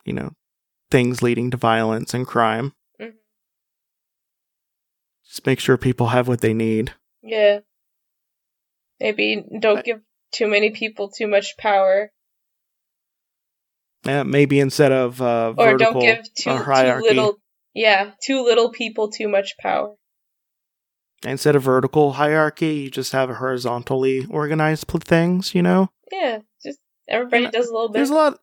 you 0.04 0.12
know, 0.12 0.32
things 0.90 1.22
leading 1.22 1.50
to 1.50 1.56
violence 1.56 2.14
and 2.14 2.26
crime. 2.26 2.74
Just 5.34 5.46
make 5.46 5.58
sure 5.58 5.76
people 5.76 6.06
have 6.08 6.28
what 6.28 6.42
they 6.42 6.54
need. 6.54 6.92
Yeah. 7.20 7.58
Maybe 9.00 9.42
don't 9.58 9.76
But- 9.78 9.84
give 9.84 10.00
too 10.30 10.46
many 10.46 10.70
people 10.70 11.10
too 11.10 11.26
much 11.26 11.56
power 11.58 12.12
Yeah, 14.04 14.22
maybe 14.22 14.60
instead 14.60 14.92
of 14.92 15.20
uh, 15.20 15.54
or 15.56 15.72
vertical 15.72 15.92
don't 15.94 16.00
give 16.02 16.34
too, 16.34 16.50
uh, 16.50 16.94
too 16.98 17.02
little 17.02 17.38
yeah, 17.74 18.12
too 18.22 18.44
little 18.44 18.70
people 18.70 19.10
too 19.10 19.26
much 19.28 19.56
power. 19.58 19.96
instead 21.26 21.56
of 21.56 21.62
vertical 21.64 22.12
hierarchy, 22.12 22.74
you 22.74 22.90
just 22.90 23.10
have 23.12 23.28
horizontally 23.30 24.26
organized 24.30 24.86
pl- 24.86 25.00
things. 25.00 25.52
You 25.54 25.62
know, 25.62 25.88
Yeah, 26.12 26.40
just 26.62 26.78
everybody 27.08 27.44
And 27.46 27.52
does 27.52 27.66
a 27.68 27.72
little 27.72 27.88
bit. 27.88 27.94
there's 27.94 28.10
a 28.10 28.14
lot. 28.14 28.38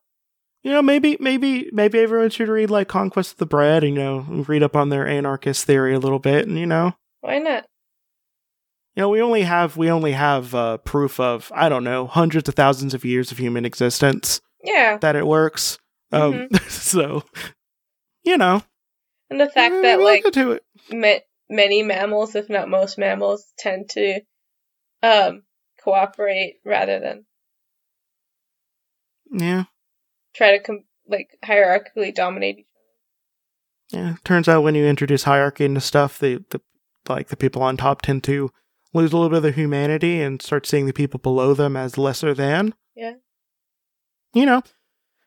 You 0.64 0.72
know, 0.72 0.82
maybe, 0.82 1.18
maybe, 1.20 1.70
maybe 1.74 2.00
everyone 2.00 2.30
should 2.30 2.48
read 2.48 2.70
like 2.70 2.88
Conquest 2.88 3.32
of 3.34 3.38
the 3.40 3.46
Bread, 3.48 3.84
and 3.84 3.96
you 3.96 4.00
know, 4.02 4.20
read 4.48 4.62
up 4.62 4.76
on 4.76 4.90
their 4.90 5.08
anarchist 5.08 5.66
theory 5.66 5.96
a 5.96 6.00
little 6.00 6.20
bit, 6.20 6.48
and 6.48 6.58
you 6.58 6.68
know, 6.68 6.94
Why 7.22 7.40
not? 7.40 7.66
you 8.96 9.02
know, 9.02 9.10
we 9.10 9.22
only 9.22 9.42
have 9.42 9.76
we 9.78 9.90
only 9.90 10.12
have 10.12 10.54
uh, 10.54 10.78
proof 10.78 11.20
of 11.20 11.52
I 11.56 11.68
don't 11.70 11.84
know 11.84 12.06
hundreds 12.06 12.48
of 12.48 12.56
thousands 12.56 12.94
of 12.94 13.04
years 13.06 13.32
of 13.32 13.40
human 13.40 13.66
existence 13.66 14.40
Yeah. 14.64 14.98
that 14.98 15.16
it 15.16 15.26
works. 15.26 15.80
Um, 16.12 16.34
Mm-hmm. 16.52 16.56
so 16.70 17.24
you 18.24 18.38
know, 18.38 18.62
And 19.32 19.40
the 19.42 19.50
fact 19.50 19.74
that 19.82 20.00
like 20.00 20.26
to 20.34 20.52
it. 20.52 20.64
ma- 20.92 21.26
many 21.50 21.82
mammals, 21.82 22.36
if 22.36 22.50
not 22.50 22.70
most 22.70 23.00
mammals, 23.00 23.46
tend 23.58 23.90
to 23.92 24.20
um 25.02 25.42
cooperate 25.84 26.58
rather 26.64 27.00
than 27.00 27.26
Yeah, 29.32 29.64
try 30.34 30.58
to 30.58 30.64
com- 30.64 30.86
like 31.08 31.30
hierarchically 31.44 32.14
dominate 32.14 32.60
each 32.60 32.66
other. 33.96 34.02
yeah. 34.04 34.16
Turns 34.24 34.48
out 34.48 34.64
when 34.64 34.76
you 34.76 34.86
introduce 34.86 35.24
hierarchy 35.24 35.66
into 35.66 35.82
stuff, 35.82 36.18
the 36.20 36.44
the 36.50 36.62
like 37.10 37.28
the 37.30 37.36
people 37.38 37.64
on 37.64 37.78
top 37.78 38.02
tend 38.02 38.24
to 38.26 38.52
lose 38.94 39.12
a 39.12 39.16
little 39.18 39.30
bit 39.30 39.38
of 39.38 39.44
their 39.44 39.52
humanity 39.52 40.22
and 40.22 40.42
start 40.42 40.66
seeing 40.68 40.86
the 40.86 40.94
people 40.94 41.20
below 41.20 41.54
them 41.54 41.76
as 41.76 41.98
lesser 41.98 42.34
than. 42.34 42.74
Yeah. 42.96 43.14
You 44.34 44.46
know, 44.46 44.62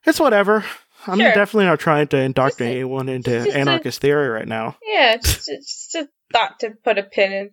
it's 0.06 0.20
whatever. 0.20 0.64
I'm 1.06 1.18
Sure. 1.18 1.32
definitely 1.34 1.66
not 1.66 1.80
trying 1.80 2.06
to 2.08 2.16
indoctrinate 2.18 2.76
anyone 2.76 3.08
into 3.10 3.30
just 3.44 3.54
a- 3.54 3.58
anarchist 3.58 4.00
theory 4.00 4.28
right 4.28 4.48
now. 4.48 4.76
Yeah, 4.82 5.16
just, 5.22 5.46
just 5.46 5.94
a 5.96 6.08
thought 6.32 6.60
to 6.60 6.70
put 6.82 6.96
a 6.98 7.02
pin 7.02 7.32
in. 7.32 7.50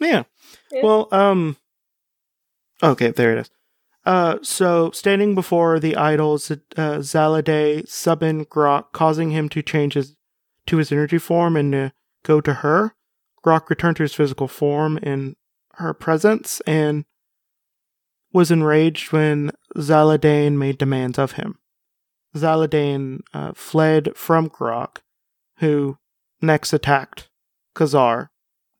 Yeah. 0.00 0.24
Yeah. 0.70 0.82
Well, 0.82 1.08
um 1.12 1.56
Okay, 2.82 3.12
there 3.12 3.32
it 3.32 3.38
is. 3.42 3.50
Uh 4.04 4.38
so 4.42 4.90
standing 4.90 5.34
before 5.34 5.80
the 5.80 5.96
idols 5.96 6.50
uh 6.50 6.56
Zalade 6.76 7.86
Subin 7.86 8.46
Grok 8.46 8.92
causing 8.92 9.30
him 9.30 9.48
to 9.48 9.62
change 9.62 9.94
his 9.94 10.16
to 10.66 10.76
his 10.76 10.92
energy 10.92 11.18
form 11.18 11.56
and 11.56 11.92
go 12.24 12.40
to 12.40 12.54
her. 12.54 12.94
Grok 13.44 13.68
returned 13.68 13.96
to 13.96 14.02
his 14.02 14.14
physical 14.14 14.48
form 14.48 14.98
in 14.98 15.36
her 15.74 15.92
presence 15.92 16.60
and 16.66 17.04
was 18.32 18.50
enraged 18.50 19.12
when 19.12 19.50
Zaladane 19.76 20.56
made 20.56 20.78
demands 20.78 21.18
of 21.18 21.32
him. 21.32 21.58
Zaladane 22.34 23.20
uh, 23.32 23.52
fled 23.54 24.16
from 24.16 24.48
Grok, 24.48 24.98
who 25.58 25.98
next 26.42 26.72
attacked 26.72 27.28
Ka-Zar. 27.74 28.30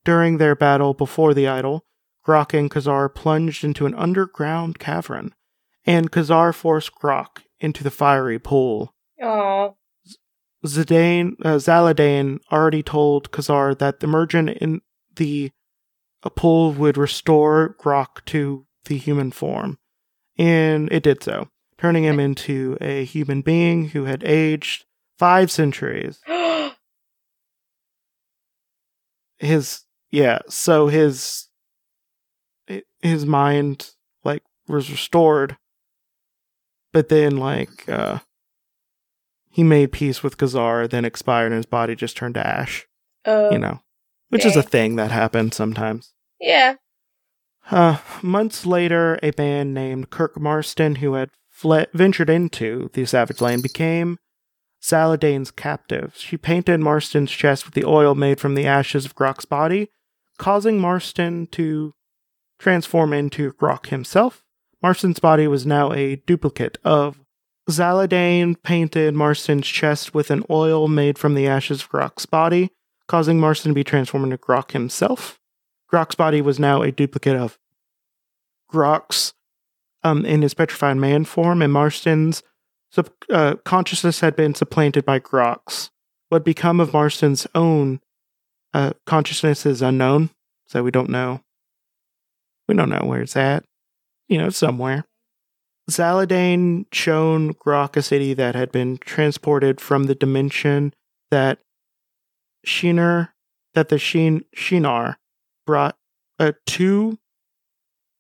During 0.05 0.39
their 0.39 0.55
battle 0.57 0.93
before 0.93 1.35
the 1.35 1.47
idol, 1.47 1.85
Grok 2.27 2.59
and 2.59 2.71
Ka-Zar 2.71 3.09
plunged 3.09 3.65
into 3.65 3.87
an 3.87 3.95
underground 3.95 4.79
cavern, 4.79 5.35
and 5.85 6.11
Ka-Zar 6.11 6.53
forced 6.53 6.95
Grok 6.95 7.43
into 7.61 7.85
the 7.85 7.91
fiery 7.91 8.39
pool. 8.39 8.95
Oh, 9.23 9.77
Zidane, 10.65 11.35
uh, 11.45 11.57
Zaladane 11.57 12.41
already 12.51 12.83
told 12.83 13.31
Ka-Zar 13.31 13.75
that 13.75 14.01
the 14.01 14.07
immersion 14.07 14.49
in 14.49 14.81
the 15.17 15.53
pool 16.37 16.73
would 16.73 16.97
restore 16.97 17.77
Grok 17.79 18.25
to 18.27 18.67
the 18.87 18.97
human 18.97 19.31
form, 19.31 19.79
and 20.39 20.91
it 20.91 21.03
did 21.03 21.23
so, 21.23 21.49
turning 21.79 22.05
him 22.05 22.19
into 22.19 22.79
a 22.81 23.05
human 23.05 23.43
being 23.43 23.91
who 23.91 24.05
had 24.05 24.25
aged 24.25 24.87
five 25.19 25.51
centuries. 25.51 26.21
His 29.39 29.83
yeah, 30.11 30.39
so 30.49 30.87
his 30.87 31.49
his 33.05 33.25
mind 33.27 33.91
like 34.25 34.43
was 34.69 34.91
restored, 34.91 35.57
but 36.93 37.09
then 37.09 37.37
like 37.37 37.89
uh 37.89 38.19
he 39.51 39.63
made 39.63 39.93
peace 39.93 40.21
with 40.23 40.37
Ka-Zar, 40.37 40.89
then 40.89 41.05
expired, 41.05 41.53
and 41.53 41.57
his 41.57 41.67
body 41.67 41.95
just 41.95 42.17
turned 42.17 42.35
to 42.35 42.45
ash. 42.45 42.87
oh, 43.25 43.53
You 43.53 43.59
know, 43.59 43.81
which 44.31 44.45
is 44.45 44.57
a 44.57 44.63
thing 44.65 44.97
that 44.97 45.13
happens 45.13 45.55
sometimes. 45.55 46.13
yeah. 46.41 46.75
Uh, 47.71 47.97
months 48.21 48.67
later, 48.67 49.19
a 49.23 49.31
band 49.31 49.73
named 49.73 50.11
Kirk 50.11 50.39
Marston, 50.39 50.97
who 50.97 51.15
had 51.15 51.31
fled, 51.49 51.87
ventured 51.95 52.29
into 52.29 52.91
the 52.93 53.07
Savage 53.07 53.41
Land, 53.41 53.63
became 53.63 54.19
Zaladane's 54.83 55.51
captive. 55.51 56.13
She 56.17 56.37
painted 56.37 56.81
Marston's 56.81 57.31
chest 57.31 57.65
with 57.65 57.73
the 57.75 57.85
oil 57.87 58.15
made 58.15 58.39
from 58.41 58.55
the 58.55 58.67
ashes 58.67 59.07
of 59.07 59.15
Grok's 59.15 59.47
body, 59.47 59.89
causing 60.37 60.79
Marston 60.79 61.47
to 61.53 61.95
transform 62.59 63.13
into 63.13 63.53
Grok 63.53 63.87
himself. 63.87 64.45
Marston's 64.83 65.19
body 65.19 65.47
was 65.47 65.65
now 65.65 65.93
a 65.93 66.17
duplicate 66.17 66.79
of 66.85 67.21
Zaladane 67.71 68.63
painted 68.63 69.15
Marston's 69.15 69.67
chest 69.67 70.13
with 70.13 70.31
an 70.31 70.45
oil 70.51 70.89
made 70.89 71.19
from 71.19 71.35
the 71.35 71.47
ashes 71.47 71.83
of 71.83 71.91
Grok's 71.91 72.27
body, 72.27 72.71
causing 73.09 73.41
Marston 73.41 73.71
to 73.71 73.75
be 73.75 73.85
transformed 73.85 74.27
into 74.27 74.39
Grok 74.39 74.73
himself. 74.73 75.41
Grok's 75.91 76.15
body 76.15 76.43
was 76.43 76.59
now 76.59 76.83
a 76.83 76.93
duplicate 76.93 77.37
of 77.37 77.59
Grok's 78.73 79.33
um, 80.03 80.27
in 80.27 80.43
his 80.43 80.53
petrified 80.53 80.97
man 80.97 81.25
form, 81.25 81.63
and 81.63 81.73
Marston's 81.73 82.43
sub- 82.91 83.11
uh, 83.31 83.55
consciousness 83.65 84.21
had 84.21 84.37
been 84.37 84.55
supplanted 84.55 85.05
by 85.05 85.19
Grok's. 85.19 85.91
What 86.29 86.45
become 86.45 86.81
of 86.81 86.93
Marston's 86.93 87.47
own 87.55 88.01
uh, 88.75 88.93
consciousness 89.07 89.65
is 89.65 89.81
unknown, 89.81 90.31
so 90.67 90.83
we 90.83 90.91
don't 90.91 91.09
know. 91.09 91.44
We 92.69 92.75
don't 92.75 92.91
know 92.91 93.05
where 93.05 93.23
it's 93.23 93.37
at. 93.37 93.65
You 94.29 94.39
know, 94.39 94.51
somewhere. 94.51 95.05
Zaladane 95.91 96.87
shown 96.93 97.55
Grok 97.55 97.97
a 97.97 98.03
city 98.03 98.33
that 98.35 98.55
had 98.55 98.73
been 98.73 98.99
transported 98.99 99.81
from 99.81 100.05
the 100.05 100.15
dimension 100.15 100.95
that 101.31 101.59
Sheener, 102.67 103.31
that 103.75 103.91
the 103.91 103.99
Sheen, 103.99 104.45
Sheenar 104.57 105.17
brought 105.67 105.97
uh, 106.39 106.53
to 106.67 107.19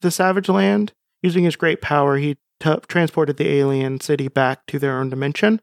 the 0.03 0.11
Savage 0.11 0.49
Land. 0.49 0.93
Using 1.23 1.45
his 1.45 1.57
great 1.57 1.81
power, 1.81 2.19
he 2.19 2.37
t- 2.61 2.77
transported 2.87 3.39
the 3.39 3.49
alien 3.49 3.99
city 3.99 4.29
back 4.29 4.67
to 4.67 4.79
their 4.79 4.99
own 4.99 5.09
dimension. 5.09 5.61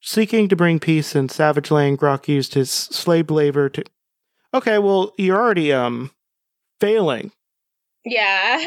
Seeking 0.00 0.48
to 0.48 0.54
bring 0.54 0.78
peace 0.78 1.16
in 1.16 1.28
Savage 1.28 1.72
Land, 1.72 1.98
Grok 1.98 2.28
used 2.28 2.54
his 2.54 2.70
slave 2.70 3.32
labor 3.32 3.68
to. 3.70 3.82
Okay, 4.54 4.78
well, 4.78 5.12
you're 5.18 5.36
already 5.36 5.72
um 5.72 6.12
failing 6.80 7.32
Yeah. 8.10 8.64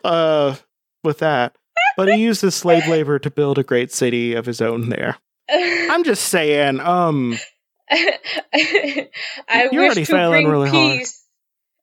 uh 0.04 0.56
with 1.02 1.18
that, 1.18 1.56
but 1.96 2.08
he 2.12 2.20
used 2.20 2.42
his 2.42 2.54
slave 2.54 2.86
labor 2.88 3.18
to 3.18 3.30
build 3.30 3.58
a 3.58 3.62
great 3.62 3.90
city 3.92 4.34
of 4.34 4.46
his 4.46 4.60
own 4.60 4.88
there. 4.90 5.16
I'm 5.50 6.04
just 6.04 6.24
saying, 6.26 6.78
um, 6.80 7.36
I 7.90 9.08
You're 9.72 9.82
wish 9.82 9.96
already 9.96 10.04
to 10.04 10.28
bring 10.30 10.46
really 10.46 10.68
hard. 10.70 10.98
peace. 10.98 11.24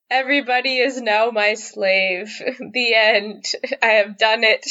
Everybody 0.10 0.78
is 0.78 1.02
now 1.02 1.32
my 1.32 1.56
slave. 1.56 2.32
the 2.60 2.94
end. 2.96 3.46
I 3.84 3.88
have 3.88 4.18
done 4.18 4.44
it. 4.46 4.66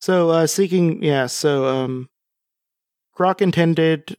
so 0.00 0.30
uh 0.30 0.46
seeking, 0.46 1.02
yeah, 1.02 1.26
so 1.26 1.66
um, 1.66 2.08
Grok 3.18 3.40
intended 3.40 4.16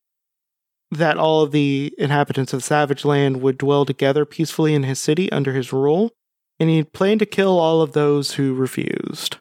that 0.91 1.17
all 1.17 1.41
of 1.41 1.51
the 1.51 1.93
inhabitants 1.98 2.53
of 2.53 2.60
the 2.60 2.65
Savage 2.65 3.05
Land 3.05 3.41
would 3.41 3.57
dwell 3.57 3.86
together 3.86 4.25
peacefully 4.25 4.74
in 4.75 4.83
his 4.83 5.00
city 5.00 5.31
under 5.31 5.53
his 5.53 5.71
rule, 5.71 6.12
and 6.60 6.69
he 6.69 6.83
planned 6.83 7.19
to 7.21 7.25
kill 7.25 7.57
all 7.60 7.81
of 7.81 7.93
those 7.93 8.33
who 8.33 8.53
refused. 8.53 9.38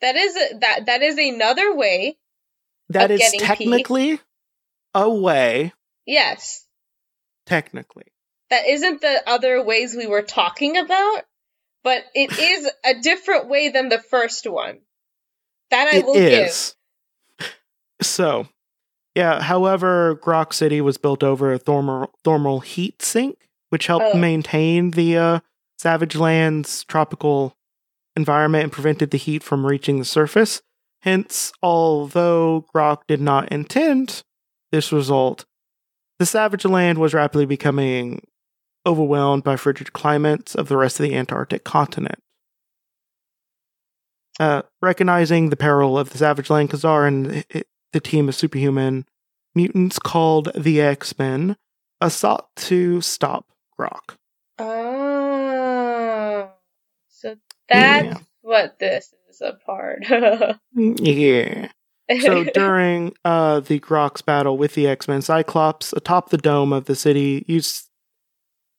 That 0.00 0.16
is 0.16 0.36
a, 0.36 0.58
that 0.60 0.86
that 0.86 1.02
is 1.02 1.18
another 1.18 1.74
way. 1.74 2.16
That 2.90 3.10
is 3.10 3.20
getting 3.20 3.40
peace. 3.40 3.48
technically 3.48 4.20
a 4.94 5.10
way, 5.10 5.72
Yes. 6.06 6.66
technically. 7.46 8.04
That 8.50 8.66
isn't 8.68 9.00
the 9.00 9.22
other 9.26 9.64
ways 9.64 9.94
we 9.96 10.06
were 10.06 10.22
talking 10.22 10.76
about, 10.76 11.22
but 11.82 12.04
it 12.14 12.30
is 12.38 12.70
a 12.84 13.00
different 13.00 13.48
way 13.48 13.70
than 13.70 13.88
the 13.88 13.98
first 13.98 14.46
one. 14.48 14.80
That 15.70 15.88
I 15.88 15.96
It 15.98 16.04
will 16.06 16.16
is. 16.16 16.76
So, 18.02 18.46
yeah, 19.14 19.42
however, 19.42 20.16
Grok 20.16 20.52
City 20.52 20.80
was 20.80 20.98
built 20.98 21.22
over 21.22 21.52
a 21.52 21.58
thermal, 21.58 22.12
thermal 22.24 22.60
heat 22.60 23.02
sink, 23.02 23.48
which 23.70 23.86
helped 23.86 24.14
Oh. 24.14 24.18
maintain 24.18 24.90
the 24.92 25.16
uh, 25.16 25.40
Savage 25.78 26.16
Land's 26.16 26.84
tropical 26.84 27.56
environment 28.16 28.64
and 28.64 28.72
prevented 28.72 29.10
the 29.10 29.18
heat 29.18 29.42
from 29.42 29.66
reaching 29.66 29.98
the 29.98 30.04
surface. 30.04 30.62
Hence, 31.02 31.52
although 31.62 32.64
Grok 32.74 33.02
did 33.06 33.20
not 33.20 33.50
intend 33.52 34.22
this 34.72 34.90
result, 34.92 35.44
the 36.18 36.26
Savage 36.26 36.64
Land 36.64 36.98
was 36.98 37.12
rapidly 37.12 37.44
becoming 37.44 38.26
overwhelmed 38.86 39.44
by 39.44 39.56
frigid 39.56 39.92
climates 39.92 40.54
of 40.54 40.68
the 40.68 40.76
rest 40.76 40.98
of 41.00 41.04
the 41.04 41.14
Antarctic 41.14 41.64
continent. 41.64 42.18
Uh, 44.40 44.62
recognizing 44.82 45.50
the 45.50 45.56
peril 45.56 45.96
of 45.98 46.10
the 46.10 46.18
Savage 46.18 46.50
Land, 46.50 46.70
Ka-Zar 46.70 47.06
and 47.06 47.44
the 47.94 48.00
team 48.00 48.28
of 48.28 48.34
superhuman 48.34 49.06
mutants 49.54 49.98
called 49.98 50.50
the 50.54 50.82
X 50.82 51.18
Men 51.18 51.56
uh, 52.02 52.10
sought 52.10 52.54
to 52.56 53.00
stop 53.00 53.46
Grok. 53.80 54.16
Oh. 54.58 56.50
So 57.08 57.36
that's 57.68 58.04
Yeah. 58.06 58.18
what 58.42 58.78
this 58.78 59.14
is 59.30 59.40
a 59.40 59.54
part. 59.64 60.04
Yeah. 60.76 61.68
So 62.20 62.44
during 62.44 63.14
uh, 63.24 63.60
the 63.60 63.80
Grok's 63.80 64.20
battle 64.20 64.58
with 64.58 64.74
the 64.74 64.86
X 64.86 65.08
Men, 65.08 65.22
Cyclops 65.22 65.94
atop 65.94 66.28
the 66.28 66.36
dome 66.36 66.70
of 66.72 66.84
the 66.84 66.94
city 66.96 67.46
used 67.48 67.88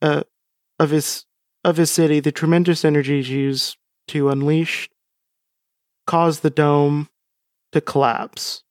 uh, 0.04 0.22
of 0.78 0.92
his 0.92 1.26
of 1.64 1.78
his 1.78 1.90
city 1.90 2.20
the 2.20 2.32
tremendous 2.32 2.86
energies 2.86 3.28
used 3.30 3.78
to 4.10 4.30
unleash 4.30 4.88
caused 6.06 6.44
the 6.44 6.52
dome 6.52 7.10
to 7.72 7.82
collapse. 7.82 8.62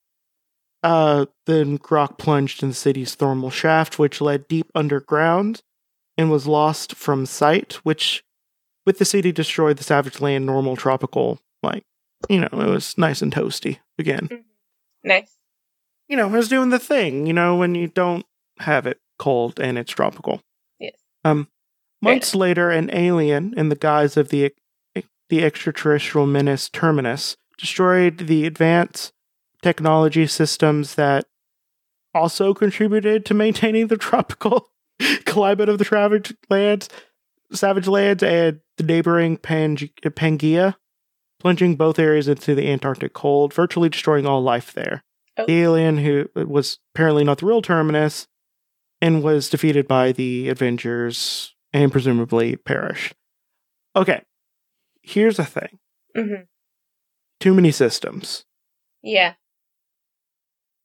Uh, 0.85 1.27
then 1.47 1.79
Grok 1.79 2.18
plunged 2.18 2.62
in 2.62 2.68
the 2.68 2.75
city's 2.75 3.14
thermal 3.14 3.51
shaft, 3.51 3.99
which 3.99 4.20
led 4.20 4.47
deep 4.47 4.70
underground 4.75 5.62
and 6.16 6.31
was 6.31 6.47
lost 6.47 6.94
from 6.94 7.27
sight. 7.27 7.75
Which, 7.85 8.23
with 8.87 8.99
the 8.99 9.05
city 9.05 9.33
destroyed, 9.33 9.79
the 9.79 9.85
Savage 9.85 10.20
Land 10.20 10.47
normal 10.47 10.77
tropical 10.77 11.40
like 11.62 11.85
you 12.29 12.40
know 12.40 12.49
it 12.53 12.70
was 12.70 12.97
nice 12.97 13.23
and 13.23 13.35
toasty 13.35 13.79
again 13.99 14.44
nice. 15.05 15.37
you 16.09 16.16
know, 16.16 16.27
it 16.27 16.33
was 16.33 16.49
doing 16.49 16.70
the 16.70 16.79
thing, 16.79 17.27
you 17.27 17.33
know, 17.33 17.57
when 17.57 17.75
you 17.75 17.88
don't 17.88 18.27
have 18.59 18.87
it 18.87 18.99
cold 19.18 19.61
and 19.61 19.79
it's 19.79 19.92
tropical. 19.92 20.42
Yes. 20.81 20.94
Um, 21.25 21.49
months 22.03 22.35
later, 22.35 22.70
an 22.70 22.90
alien 22.92 23.55
in 23.57 23.68
the 23.68 23.77
guise 23.77 24.16
of 24.16 24.31
the 24.31 24.53
the 25.31 25.42
extraterrestrial 25.42 26.27
menace 26.27 26.68
Terminus 26.68 27.37
destroyed 27.57 28.27
the 28.27 28.44
advanced 28.44 29.13
technology 29.64 30.27
systems 30.27 30.94
that 30.96 31.24
also 32.12 32.53
contributed 32.53 33.24
to 33.24 33.33
maintaining 33.33 33.87
the 33.87 33.96
tropical 34.11 34.68
climate 35.24 35.70
of 35.70 35.79
the 35.79 35.87
savage 35.87 36.35
lands, 36.50 36.90
savage 37.50 37.88
lands, 37.88 38.22
and 38.22 38.61
the 38.77 38.85
neighboring 38.85 39.38
Pang- 39.38 39.77
Pangaea, 39.77 40.77
plunging 41.40 41.77
both 41.77 41.98
areas 41.98 42.29
into 42.29 42.55
the 42.55 42.70
Antarctic 42.70 43.14
cold, 43.14 43.55
virtually 43.55 43.88
destroying 43.88 44.27
all 44.27 44.42
life 44.42 44.74
there. 44.74 45.03
Oh. 45.38 45.46
The 45.46 45.62
alien, 45.62 45.96
who 45.96 46.29
was 46.35 46.79
apparently 46.94 47.24
not 47.24 47.38
the 47.38 47.46
real 47.46 47.62
Terminus, 47.62 48.29
and 49.00 49.22
was 49.22 49.48
defeated 49.48 49.88
by 49.88 50.12
the 50.12 50.50
Avengers 50.50 51.55
and 51.72 51.90
presumably 51.90 52.57
perished. 52.57 53.14
Okay, 53.96 54.22
here's 55.03 55.38
the 55.38 55.44
thing 55.44 55.79
hmm 56.14 56.42
too 57.40 57.53
many 57.53 57.70
systems. 57.72 58.44
Yeah. 59.03 59.35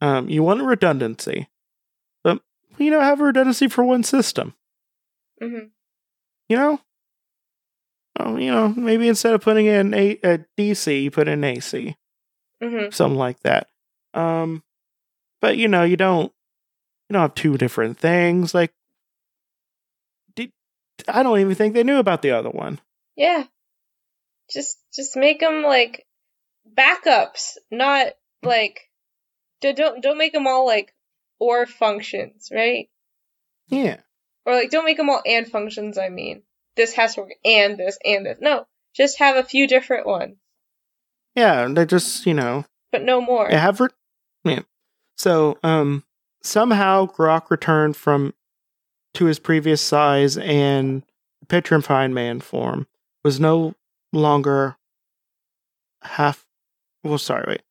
Um, 0.02 0.30
you 0.30 0.44
want 0.44 0.62
redundancy, 0.64 1.50
but 2.24 2.42
you 2.78 2.90
know, 2.92 3.02
have 3.02 3.20
a 3.20 3.26
redundancy 3.26 3.68
for 3.68 3.84
one 3.84 4.04
system. 4.04 4.54
hmm 5.42 5.68
You 6.48 6.58
know, 6.58 6.80
oh, 8.20 8.38
you 8.38 8.52
know, 8.52 8.70
maybe 8.70 9.08
instead 9.08 9.34
of 9.34 9.42
putting 9.42 9.66
in 9.66 9.94
a, 9.94 10.20
a 10.24 10.40
DC, 10.58 11.04
you 11.04 11.12
put 11.12 11.28
in 11.28 11.44
AC, 11.44 11.96
hmm 12.62 12.90
something 12.92 13.18
like 13.18 13.40
that. 13.42 13.68
Um, 14.14 14.64
but 15.42 15.58
you 15.58 15.68
know, 15.68 15.84
you 15.84 15.98
don't, 15.98 16.32
you 17.10 17.14
don't 17.14 17.22
have 17.22 17.36
two 17.36 17.58
different 17.58 17.98
things. 17.98 18.54
Like, 18.54 18.74
did, 20.36 20.52
I 21.08 21.24
don't 21.24 21.40
even 21.40 21.56
think 21.56 21.74
they 21.74 21.84
knew 21.84 21.98
about 21.98 22.22
the 22.22 22.32
other 22.32 22.50
one. 22.50 22.80
Yeah. 23.16 23.46
Just 24.52 24.80
just 24.94 25.16
make 25.16 25.40
them 25.40 25.62
like 25.64 26.08
backups, 26.68 27.58
not 27.70 28.08
like 28.42 28.89
don't 29.62 30.02
don't 30.02 30.18
make 30.18 30.34
them 30.34 30.48
all 30.48 30.66
like 30.66 30.94
or 31.40 31.66
functions, 31.66 32.50
right? 32.54 32.90
Yeah, 33.68 33.98
Or 34.46 34.54
like 34.54 34.72
don't 34.72 34.86
make 34.86 34.98
them 34.98 35.10
all 35.10 35.22
and 35.26 35.48
functions. 35.48 35.98
I 35.98 36.10
mean, 36.10 36.44
this 36.76 36.94
has 36.94 37.16
to 37.16 37.22
work 37.22 37.32
and 37.46 37.78
this 37.78 37.98
and 38.04 38.26
this. 38.26 38.40
No, 38.42 38.66
just 38.96 39.20
have 39.20 39.36
a 39.36 39.44
few 39.44 39.68
different 39.68 40.08
ones, 40.08 40.38
yeah, 41.36 41.68
they 41.68 41.86
just 41.86 42.26
you 42.26 42.34
know 42.34 42.66
but 42.92 43.04
no 43.04 43.22
more. 43.22 43.48
Yeah, 43.50 43.60
have 43.60 43.80
re- 43.80 43.90
yeah. 44.44 44.62
So, 45.18 45.58
um, 45.64 46.04
somehow 46.42 47.06
Grok 47.06 47.50
returned 47.50 47.96
from 47.96 48.34
to 49.14 49.26
his 49.26 49.40
previous 49.40 49.82
size 49.82 50.38
and 50.38 51.04
petrified 51.48 52.12
man 52.12 52.40
form 52.40 52.88
was 53.24 53.40
no 53.40 53.76
longer 54.14 54.78
half. 56.02 56.46
Well, 57.04 57.18
sorry, 57.18 57.46
wait. 57.48 57.62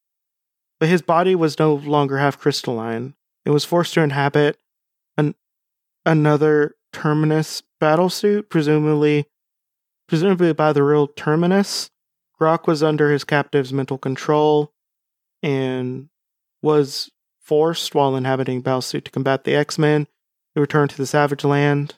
But 0.81 0.88
his 0.88 1.03
body 1.03 1.35
was 1.35 1.59
no 1.59 1.75
longer 1.75 2.19
half 2.19 2.38
crystalline. 2.38 3.14
It 3.45 3.51
was 3.51 3.64
forced 3.64 3.95
to 3.95 4.03
inhabit 4.03 4.59
an 5.17 5.35
another 6.07 6.77
terminus 6.93 7.62
battlesuit, 7.81 8.49
presumably 8.49 9.27
presumably 10.09 10.53
by 10.53 10.73
the 10.73 10.83
real 10.83 11.07
terminus. 11.07 11.91
Grok 12.41 12.67
was 12.67 12.83
under 12.83 13.11
his 13.11 13.25
captive's 13.25 13.73
mental 13.73 13.99
control 13.99 14.73
and 15.43 16.09
was 16.62 17.11
forced 17.41 17.95
while 17.95 18.17
inhabiting 18.17 18.62
Battlesuit 18.62 19.05
to 19.05 19.11
combat 19.11 19.45
the 19.45 19.55
X-Men 19.55 20.07
who 20.55 20.61
returned 20.61 20.91
to 20.91 20.97
the 20.97 21.07
Savage 21.07 21.45
Land. 21.45 21.95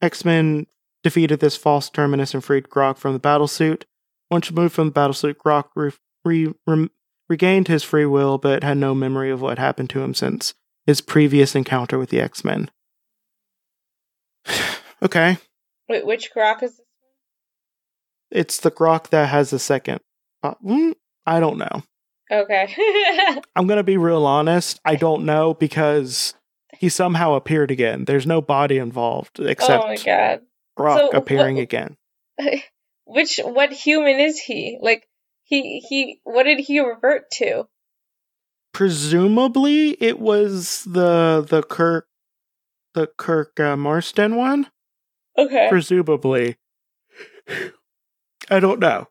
X-Men 0.00 0.66
defeated 1.02 1.40
this 1.40 1.56
false 1.56 1.90
terminus 1.90 2.34
and 2.34 2.44
freed 2.44 2.68
Grok 2.68 2.96
from 2.96 3.12
the 3.12 3.20
battlesuit. 3.20 3.84
Once 4.30 4.50
removed 4.50 4.74
from 4.74 4.90
the 4.90 4.92
battlesuit, 4.92 5.34
Grok 5.34 5.64
re- 5.74 5.92
re- 6.66 6.88
regained 7.28 7.68
his 7.68 7.82
free 7.84 8.06
will 8.06 8.38
but 8.38 8.62
had 8.62 8.76
no 8.76 8.94
memory 8.94 9.30
of 9.30 9.40
what 9.40 9.58
happened 9.58 9.90
to 9.90 10.02
him 10.02 10.14
since 10.14 10.54
his 10.86 11.00
previous 11.00 11.54
encounter 11.54 11.98
with 11.98 12.10
the 12.10 12.20
X 12.20 12.44
Men. 12.44 12.70
okay. 15.02 15.38
Wait, 15.88 16.06
which 16.06 16.30
Grok 16.34 16.62
is 16.62 16.72
this? 16.72 16.78
One? 16.78 18.40
It's 18.40 18.58
the 18.58 18.70
Grok 18.70 19.08
that 19.08 19.28
has 19.28 19.50
the 19.50 19.58
second. 19.58 20.00
Uh, 20.42 20.54
mm, 20.64 20.94
I 21.26 21.40
don't 21.40 21.58
know. 21.58 21.82
Okay. 22.30 22.74
I'm 23.56 23.66
going 23.66 23.78
to 23.78 23.82
be 23.82 23.96
real 23.96 24.26
honest. 24.26 24.80
I 24.84 24.96
don't 24.96 25.24
know 25.24 25.54
because 25.54 26.34
he 26.76 26.88
somehow 26.90 27.34
appeared 27.34 27.70
again. 27.70 28.04
There's 28.04 28.26
no 28.26 28.40
body 28.42 28.76
involved 28.78 29.40
except 29.40 29.84
oh 29.84 29.88
my 29.88 29.96
god. 29.96 30.40
Grok 30.78 30.98
So, 30.98 31.10
appearing 31.10 31.56
what- 31.56 31.62
again. 31.62 31.96
Which 33.04 33.40
what 33.42 33.72
human 33.72 34.20
is 34.20 34.38
he? 34.38 34.78
Like 34.82 35.07
he 35.48 35.80
he 35.80 36.20
what 36.24 36.44
did 36.44 36.60
he 36.60 36.78
revert 36.78 37.30
to? 37.32 37.66
Presumably, 38.72 39.96
it 40.00 40.20
was 40.20 40.84
the 40.84 41.44
the 41.48 41.62
Kirk 41.62 42.06
the 42.94 43.08
Kirk 43.16 43.58
uh, 43.58 43.76
Marston 43.76 44.36
one. 44.36 44.70
Okay. 45.36 45.68
Presumably, 45.68 46.56
I 48.50 48.60
don't 48.60 48.78
know. 48.78 49.08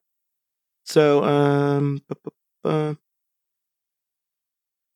So, 0.84 1.24
um, 1.24 2.02
the 2.64 2.98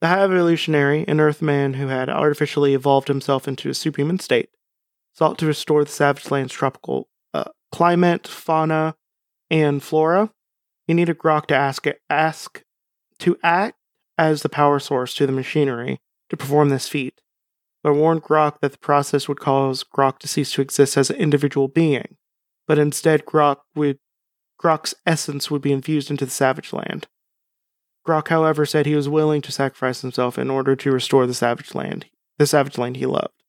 High 0.02 0.24
Evolutionary, 0.24 1.06
an 1.08 1.20
Earthman 1.20 1.74
who 1.74 1.88
had 1.88 2.10
artificially 2.10 2.74
evolved 2.74 3.08
himself 3.08 3.48
into 3.48 3.70
a 3.70 3.74
superhuman 3.74 4.20
state, 4.20 4.50
sought 5.14 5.38
to 5.40 5.46
restore 5.46 5.84
the 5.84 5.92
Savage 5.92 6.30
Land's 6.32 6.54
tropical 6.54 7.10
uh, 7.34 7.52
climate, 7.72 8.28
fauna, 8.28 8.96
and 9.50 9.82
flora. 9.82 10.32
He 10.88 10.94
needed 10.94 11.18
Grok 11.18 11.46
to 11.48 11.56
ask 11.56 11.86
ask 12.10 12.64
to 13.20 13.38
act 13.44 13.78
as 14.18 14.42
the 14.42 14.50
power 14.50 14.80
source 14.80 15.14
to 15.16 15.26
the 15.26 15.32
machinery 15.32 16.02
to 16.30 16.38
perform 16.38 16.70
this 16.70 16.88
feat, 16.88 17.22
but 17.84 17.94
warned 17.94 18.24
Grok 18.24 18.60
that 18.62 18.72
the 18.72 18.78
process 18.78 19.28
would 19.28 19.40
cause 19.40 19.84
Grok 19.84 20.20
to 20.20 20.28
cease 20.28 20.52
to 20.54 20.62
exist 20.62 20.98
as 20.98 21.10
an 21.10 21.18
individual 21.18 21.68
being, 21.68 22.18
but 22.68 22.80
instead 22.80 23.26
Grok 23.26 23.58
would 23.76 24.00
Grok's 24.62 24.94
essence 25.06 25.50
would 25.50 25.62
be 25.62 25.72
infused 25.72 26.12
into 26.12 26.26
the 26.26 26.32
Savage 26.32 26.72
Land. 26.72 27.08
Grok, 28.08 28.28
however, 28.28 28.66
said 28.66 28.86
he 28.86 28.96
was 28.96 29.10
willing 29.10 29.42
to 29.42 29.52
sacrifice 29.52 30.02
himself 30.02 30.38
in 30.38 30.50
order 30.50 30.76
to 30.76 30.92
restore 30.92 31.26
the 31.26 31.34
Savage 31.34 31.74
Land, 31.74 32.06
the 32.38 32.48
Savage 32.48 32.78
Land 32.78 32.98
he 32.98 33.06
loved, 33.06 33.44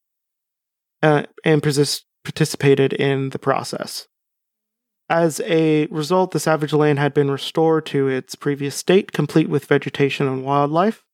uh, 1.03 1.25
and 1.45 1.63
persist- 1.63 2.07
participated 2.25 2.93
in 2.93 3.31
the 3.31 3.39
process. 3.39 4.09
As 5.13 5.41
a 5.41 5.85
result, 5.89 6.31
the 6.31 6.41
Savage 6.41 6.73
Land 6.73 6.99
had 6.99 7.13
been 7.13 7.31
restored 7.31 7.85
to 7.87 8.09
its 8.09 8.35
previous 8.35 8.75
state, 8.75 9.13
complete 9.13 9.47
with 9.47 9.67
vegetation 9.67 10.27
and 10.27 10.43
wildlife. 10.43 11.05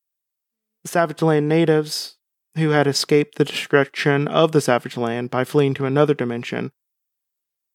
The 0.85 0.89
Savage 0.89 1.21
Land 1.21 1.49
natives, 1.49 2.17
who 2.55 2.71
had 2.71 2.87
escaped 2.87 3.39
the 3.39 3.45
destruction 3.45 4.29
of 4.29 4.53
the 4.53 4.61
Savage 4.61 4.97
Land 4.97 5.31
by 5.31 5.43
fleeing 5.43 5.75
to 5.75 5.85
another 5.85 6.15
dimension, 6.15 6.71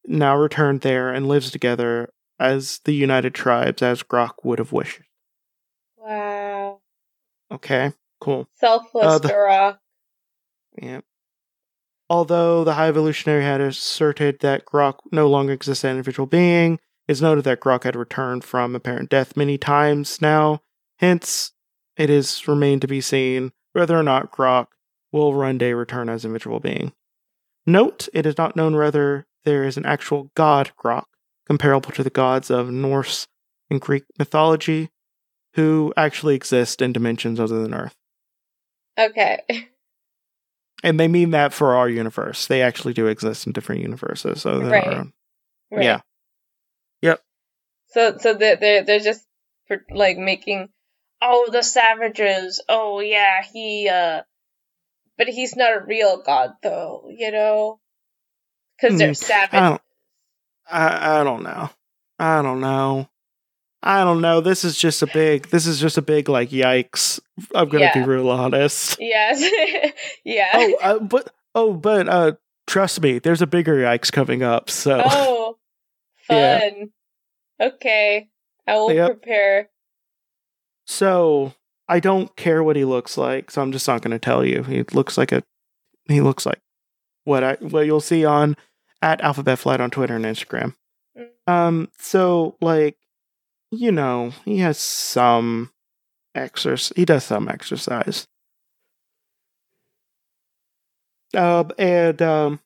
now 0.06 0.38
returned 0.38 0.80
there 0.80 1.10
and 1.14 1.28
lives 1.28 1.52
together 1.52 2.14
as 2.40 2.80
the 2.86 2.94
united 2.96 3.36
tribes 3.36 3.82
as 3.82 4.02
Grok 4.02 4.46
would 4.46 4.60
have 4.60 4.72
wished. 4.72 5.02
Wow. 5.98 6.80
Okay, 7.52 7.92
cool. 8.22 8.48
Selfless 8.56 9.06
Uh, 9.06 9.20
the- 9.20 9.28
Grok. 9.28 9.78
Yeah. 10.82 11.02
Although 12.10 12.64
the 12.64 12.74
High 12.74 12.90
Evolutionary 12.90 13.44
had 13.44 13.62
asserted 13.62 14.40
that 14.40 14.66
Grok 14.66 15.00
no 15.12 15.28
longer 15.28 15.54
exists 15.54 15.84
as 15.84 15.90
an 15.90 15.98
individual 15.98 16.28
being, 16.28 16.80
it's 17.08 17.22
noted 17.22 17.44
that 17.46 17.60
Grok 17.60 17.84
had 17.84 17.96
returned 17.96 18.44
from 18.44 18.76
apparent 18.76 19.10
death 19.10 19.36
many 19.36 19.58
times 19.58 20.22
now. 20.22 20.62
Hence, 20.98 21.54
it 21.98 22.10
is 22.10 22.48
remained 22.48 22.82
to 22.82 22.88
be 22.88 23.02
seen 23.02 23.52
whether 23.74 23.98
or 23.98 24.04
not 24.04 24.32
Grok 24.32 24.68
will 25.12 25.34
one 25.34 25.58
day 25.58 25.74
return 25.74 26.10
as 26.10 26.24
an 26.24 26.30
individual 26.30 26.60
being. 26.60 26.94
Note, 27.66 28.08
it 28.14 28.26
is 28.26 28.38
not 28.38 28.56
known 28.56 28.76
whether 28.76 29.26
there 29.44 29.64
is 29.64 29.78
an 29.78 29.86
actual 29.86 30.32
god 30.36 30.72
Grok, 30.78 31.06
comparable 31.46 31.92
to 31.92 32.04
the 32.04 32.10
gods 32.10 32.50
of 32.50 32.72
Norse 32.72 33.28
and 33.70 33.82
Greek 33.82 34.04
mythology, 34.18 34.90
who 35.56 35.94
actually 35.96 36.36
exist 36.36 36.82
in 36.82 36.94
dimensions 36.94 37.40
other 37.40 37.62
than 37.62 37.74
Earth. 37.74 37.96
Okay. 38.98 39.42
And 40.84 41.00
they 41.00 41.08
mean 41.08 41.32
that 41.32 41.54
for 41.54 41.76
our 41.76 41.88
universe. 41.88 42.48
They 42.48 42.62
actually 42.62 42.94
do 42.94 43.08
exist 43.08 43.48
in 43.48 43.54
different 43.54 43.82
universes 43.82 44.44
than 44.44 44.64
Right. 44.66 44.86
our. 44.88 45.08
Right. 45.72 45.84
Yeah. 45.84 46.02
Yep. 47.02 47.22
So 47.88 48.18
so 48.18 48.34
they're 48.34 48.58
they're, 48.58 48.84
they're 48.84 49.00
just 49.00 49.26
for, 49.68 49.84
like 49.90 50.18
making 50.18 50.70
oh 51.22 51.48
the 51.52 51.64
savages 51.64 52.62
oh 52.68 53.00
yeah 53.00 53.42
he 53.44 53.88
uh 53.88 54.22
but 55.18 55.28
he's 55.30 55.56
not 55.56 55.78
a 55.78 55.86
real 55.86 56.22
god 56.22 56.52
though 56.62 57.10
you 57.16 57.32
know 57.32 57.80
because 58.76 58.98
they're 58.98 59.14
Mm, 59.14 59.26
savage. 59.26 59.54
I 59.54 59.80
I, 60.70 61.22
I 61.22 61.24
don't 61.24 61.44
know. 61.44 61.70
I 62.20 62.42
don't 62.42 62.62
know. 62.62 63.08
I 63.86 64.04
don't 64.06 64.22
know. 64.22 64.40
This 64.40 64.64
is 64.64 64.78
just 64.78 65.02
a 65.02 65.08
big 65.08 65.50
this 65.50 65.66
is 65.68 65.80
just 65.80 65.98
a 65.98 66.02
big 66.02 66.30
like 66.30 66.50
yikes. 66.52 67.20
I'm 67.54 67.68
gonna 67.70 67.92
be 67.94 68.02
real 68.02 68.30
honest. 68.30 68.98
Yes. 69.00 69.44
yeah. 70.24 70.50
Oh 70.54 70.76
uh, 70.82 71.00
but 71.02 71.34
oh 71.54 71.74
but 71.74 72.08
uh 72.08 72.32
trust 72.66 73.02
me, 73.02 73.20
there's 73.20 73.42
a 73.42 73.48
bigger 73.48 73.76
yikes 73.76 74.12
coming 74.12 74.42
up, 74.42 74.70
so 74.70 75.02
Oh, 75.06 75.58
Yeah. 76.30 76.60
fun. 76.60 76.90
Okay, 77.62 78.30
I 78.66 78.76
will 78.76 78.92
Yep. 78.94 79.08
prepare. 79.22 79.70
so 80.86 81.54
I 81.88 82.00
don't 82.00 82.34
care 82.36 82.64
what 82.64 82.76
he 82.76 82.86
looks 82.86 83.18
like, 83.18 83.52
so 83.52 83.62
I'm 83.62 83.72
just 83.72 83.88
not 83.88 84.02
gonna 84.02 84.20
tell 84.20 84.46
you. 84.46 84.64
He 84.64 84.84
looks 84.94 85.18
like 85.18 85.32
a 85.32 85.44
he 86.08 86.22
looks 86.22 86.46
like 86.46 86.60
what 87.26 87.44
I 87.44 87.56
what 87.60 87.86
you'll 87.86 88.00
see 88.02 88.24
on 88.26 88.56
at 89.02 89.20
Alphabet 89.22 89.60
Flight 89.60 89.82
on 89.82 89.92
Twitter 89.92 90.16
and 90.16 90.26
Instagram. 90.26 90.76
Mm. 91.18 91.52
Um, 91.52 91.90
so 92.00 92.56
like, 92.62 92.98
you 93.78 93.92
know, 93.92 94.34
he 94.46 94.60
has 94.60 94.78
some 94.78 95.72
exercise. 96.36 96.94
He 96.96 97.06
does 97.06 97.24
some 97.24 97.48
exercise. 97.50 98.28
Um, 101.36 101.72
and 101.80 102.22
um, 102.22 102.60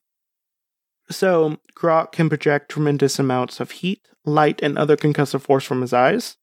so 1.10 1.58
Grok 1.74 2.12
can 2.12 2.28
project 2.28 2.70
tremendous 2.70 3.18
amounts 3.18 3.60
of 3.60 3.70
heat, 3.70 4.06
light, 4.24 4.60
and 4.62 4.76
other 4.76 4.96
concussive 4.96 5.40
force 5.40 5.64
from 5.64 5.80
his 5.80 5.92
eyes. 5.92 6.36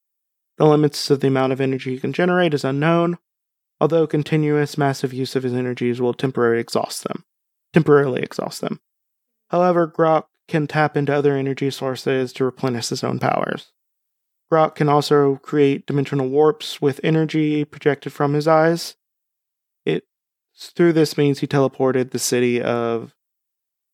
The 0.58 0.66
limits 0.66 1.10
of 1.10 1.20
the 1.20 1.28
amount 1.28 1.54
of 1.54 1.62
energy 1.62 1.94
he 1.94 2.00
can 2.00 2.14
generate 2.14 2.54
is 2.54 2.64
unknown, 2.64 3.18
although 3.80 4.08
continuous 4.08 4.78
massive 4.78 5.14
use 5.14 5.36
of 5.36 5.44
his 5.44 5.54
energies 5.54 6.02
will 6.02 6.14
temporarily 6.14 6.62
exhaust 6.62 7.04
them. 7.04 7.26
Temporarily 7.74 8.24
exhaust 8.24 8.62
them. 8.62 8.80
However, 9.50 9.88
Grok 9.88 10.26
can 10.48 10.66
tap 10.66 10.96
into 10.96 11.14
other 11.14 11.36
energy 11.36 11.70
sources 11.70 12.34
to 12.34 12.46
replenish 12.46 12.90
his 12.90 13.04
own 13.04 13.20
powers. 13.20 13.72
Grok 14.52 14.76
can 14.76 14.90
also 14.90 15.38
create 15.38 15.86
dimensional 15.86 16.30
warps 16.30 16.82
with 16.82 17.00
energy 17.04 17.66
projected 17.66 18.14
from 18.14 18.34
his 18.34 18.48
eyes. 18.48 18.96
It 19.86 20.04
through 20.58 20.94
this 20.94 21.18
means 21.18 21.40
he 21.40 21.48
teleported 21.48 22.12
the 22.12 22.20
city 22.20 22.62
of 22.62 23.16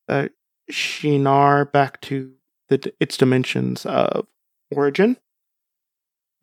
uh, 0.08 0.28
Shinar 0.70 1.64
back 1.64 2.00
to 2.02 2.32
the, 2.68 2.92
its 3.00 3.16
dimensions 3.16 3.86
of 3.86 4.26
origin. 4.70 5.16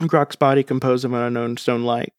Grok's 0.02 0.36
body 0.36 0.64
composed 0.64 1.06
of 1.06 1.14
an 1.14 1.22
unknown 1.22 1.58
stone-like 1.58 2.14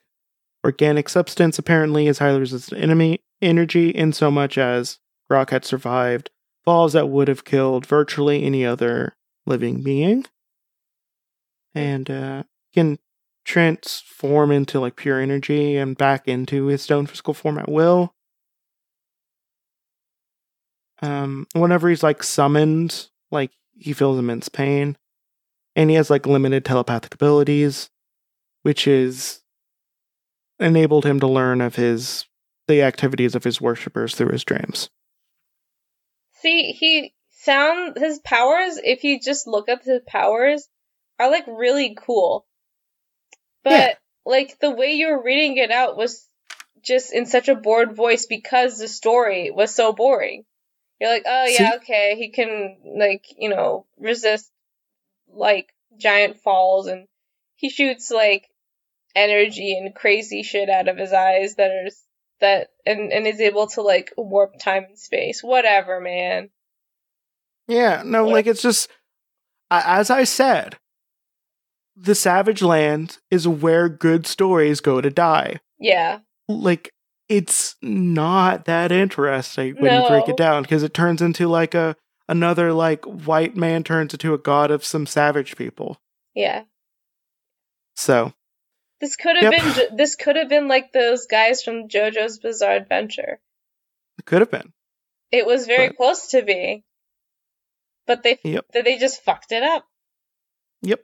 organic 0.65 1.09
substance 1.09 1.59
apparently 1.59 2.07
is 2.07 2.19
highly 2.19 2.41
resistant 2.41 2.79
to 2.79 2.83
enemy 2.83 3.21
energy 3.41 3.91
in 3.91 4.13
so 4.13 4.31
much 4.31 4.59
as 4.59 4.99
Grok 5.31 5.51
had 5.51 5.65
survived 5.65 6.31
falls 6.65 6.93
that 6.93 7.09
would 7.09 7.29
have 7.29 7.45
killed 7.45 7.87
virtually 7.87 8.45
any 8.45 8.65
other 8.65 9.17
living 9.47 9.83
being. 9.83 10.27
And 11.75 12.11
uh 12.11 12.43
can 12.75 12.99
transform 13.45 14.53
into 14.53 14.81
like 14.81 14.97
pure 14.97 15.21
energy 15.21 15.77
and 15.77 15.97
back 15.97 16.29
into 16.29 16.67
his 16.67 16.83
stone 16.83 17.07
physical 17.07 17.35
form 17.35 17.59
at 17.59 17.71
will. 17.71 18.15
Um 21.03 21.47
whenever 21.55 21.89
he's 21.89 22.03
like 22.03 22.23
summoned, 22.23 23.09
like 23.31 23.53
he 23.77 23.93
feels 23.93 24.19
immense 24.19 24.49
pain. 24.49 24.97
And 25.77 25.89
he 25.91 25.97
has 25.97 26.11
like 26.11 26.27
limited 26.27 26.65
telepathic 26.65 27.15
abilities, 27.15 27.91
which 28.63 28.87
is 28.87 29.41
enabled 30.59 31.07
him 31.07 31.21
to 31.21 31.27
learn 31.27 31.61
of 31.61 31.77
his 31.77 32.27
the 32.69 32.83
activities 32.83 33.35
of 33.35 33.45
his 33.45 33.61
worshippers 33.61 34.15
through 34.15 34.31
his 34.33 34.45
dreams. 34.45 34.91
See, 36.35 36.73
he 36.73 37.15
sound 37.31 37.97
his 37.99 38.19
powers. 38.21 38.79
If 38.83 39.05
you 39.05 39.21
just 39.21 39.47
look 39.47 39.69
up 39.69 39.83
his 39.83 40.03
powers, 40.07 40.69
are 41.21 41.31
like 41.31 41.45
really 41.47 41.97
cool. 41.99 42.47
But 43.63 43.71
Yeah. 43.73 43.95
like 44.25 44.59
the 44.59 44.71
way 44.71 44.93
you 44.93 45.09
were 45.09 45.23
reading 45.23 45.57
it 45.59 45.71
out 45.71 45.97
was 45.97 46.27
just 46.83 47.13
in 47.13 47.27
such 47.27 47.49
a 47.49 47.55
bored 47.55 47.95
voice 47.95 48.27
because 48.27 48.79
the 48.79 48.89
story 48.89 49.51
was 49.51 49.75
so 49.75 49.93
boring. 49.93 50.45
You're 51.01 51.11
like, 51.11 51.25
oh 51.27 51.45
yeah, 51.47 51.71
See- 51.73 51.77
okay, 51.77 52.17
he 52.17 52.31
can 52.31 52.79
like, 52.99 53.27
you 53.37 53.49
know, 53.51 53.87
resist 53.99 54.51
like 55.33 55.73
giant 55.97 56.41
falls 56.41 56.87
and 56.87 57.07
he 57.57 57.69
shoots 57.69 58.11
like 58.11 58.49
energy 59.15 59.77
and 59.77 59.95
crazy 59.95 60.43
shit 60.43 60.71
out 60.71 60.89
of 60.89 60.97
his 60.97 61.13
eyes 61.13 61.57
that 61.57 61.71
are 61.71 61.89
that 62.41 62.71
and 62.87 63.13
and 63.13 63.27
is 63.27 63.41
able 63.41 63.67
to 63.67 63.83
like 63.83 64.13
warp 64.17 64.59
time 64.59 64.85
and 64.85 64.99
space. 64.99 65.43
Whatever, 65.43 66.01
man. 66.01 66.51
Yeah, 67.69 68.03
no, 68.05 68.27
like 68.27 68.47
it's 68.47 68.63
just 68.63 68.89
as 69.71 70.11
I 70.11 70.25
said, 70.25 70.77
the 71.97 72.15
Savage 72.15 72.63
Land 72.63 73.19
is 73.31 73.47
where 73.49 73.89
good 73.89 74.27
stories 74.27 74.81
go 74.81 75.01
to 75.01 75.11
die. 75.11 75.61
Yeah. 75.79 76.21
Like 76.49 76.93
it's 77.29 77.77
not 77.83 78.65
that 78.65 78.91
interesting 78.91 79.77
when 79.79 80.03
you 80.03 80.09
break 80.09 80.29
it 80.29 80.37
down 80.37 80.63
because 80.63 80.83
it 80.83 80.93
turns 80.95 81.23
into 81.23 81.47
like 81.49 81.75
a 81.75 81.97
another 82.29 82.73
like 82.73 83.05
white 83.05 83.57
man 83.57 83.83
turns 83.85 84.13
into 84.15 84.35
a 84.35 84.39
god 84.39 84.71
of 84.71 84.85
some 84.85 85.07
savage 85.07 85.57
people. 85.57 86.01
Yeah. 86.35 86.65
So 87.97 88.33
This 89.01 89.17
could 89.17 89.37
have 89.37 89.53
Yep. 89.53 89.63
been 89.89 89.97
this 89.97 90.17
could 90.17 90.37
have 90.37 90.49
been 90.49 90.69
like 90.69 90.93
those 90.93 91.27
guys 91.27 91.63
from 91.63 91.89
JoJo's 91.89 92.39
Bizarre 92.39 92.77
Adventure. 92.77 93.41
it 94.19 94.25
could 94.27 94.41
have 94.41 94.51
been. 94.51 94.73
It 95.33 95.47
was 95.47 95.67
very 95.67 95.89
But- 95.89 95.97
close 95.97 96.29
to 96.29 96.43
being, 96.43 96.83
but 98.07 98.23
they 98.23 98.39
Yep. 98.45 98.67
that 98.73 98.85
they 98.85 98.99
just 98.99 99.23
fucked 99.23 99.53
it 99.53 99.63
up. 99.63 99.87
Yep. 100.83 101.01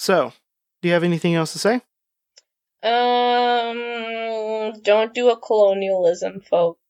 So, 0.00 0.32
do 0.80 0.88
you 0.88 0.94
have 0.94 1.04
anything 1.04 1.34
else 1.34 1.52
to 1.52 1.58
say? 1.58 1.82
Um, 2.82 4.72
don't 4.82 5.12
do 5.12 5.28
a 5.28 5.36
colonialism, 5.38 6.40
folks. 6.40 6.80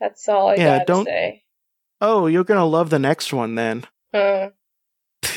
That's 0.00 0.28
all 0.28 0.48
I 0.48 0.54
Yeah, 0.56 0.78
gotta 0.78 0.84
don't- 0.84 1.04
say. 1.04 1.44
Oh, 2.00 2.26
you're 2.26 2.42
gonna 2.42 2.66
love 2.66 2.90
the 2.90 2.98
next 2.98 3.32
one 3.32 3.54
then. 3.54 3.84
Uh, 4.12 4.48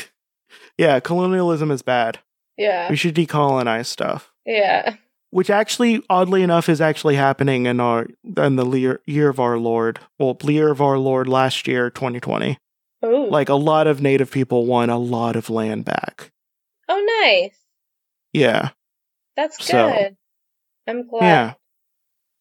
Yeah, 0.76 0.98
colonialism 0.98 1.70
is 1.70 1.82
bad. 1.82 2.18
yeah, 2.56 2.90
We 2.90 2.96
should 2.96 3.14
decolonize 3.14 3.86
stuff. 3.86 4.32
yeah. 4.44 4.96
which 5.30 5.50
actually 5.50 6.02
oddly 6.10 6.42
enough 6.42 6.68
is 6.68 6.80
actually 6.80 7.14
happening 7.14 7.66
in 7.66 7.78
our 7.80 8.08
in 8.36 8.56
the 8.56 8.66
year, 8.70 9.00
year 9.06 9.28
of 9.28 9.38
our 9.40 9.56
lord 9.58 9.98
well 10.18 10.36
year 10.44 10.70
of 10.70 10.80
our 10.80 10.96
lord 10.98 11.28
last 11.28 11.66
year 11.68 11.90
2020 11.90 12.56
Ooh. 13.04 13.28
like 13.30 13.48
a 13.48 13.54
lot 13.56 13.86
of 13.88 14.00
native 14.00 14.30
people 14.32 14.64
won 14.66 14.90
a 14.90 14.98
lot 14.98 15.34
of 15.36 15.50
land 15.50 15.84
back 15.84 16.30
oh, 16.88 17.20
nice. 17.22 17.56
yeah 18.32 18.70
That's 19.36 19.56
good. 19.58 19.66
So- 19.66 20.16
I'm 20.86 21.06
glad. 21.08 21.22
yeah 21.22 21.54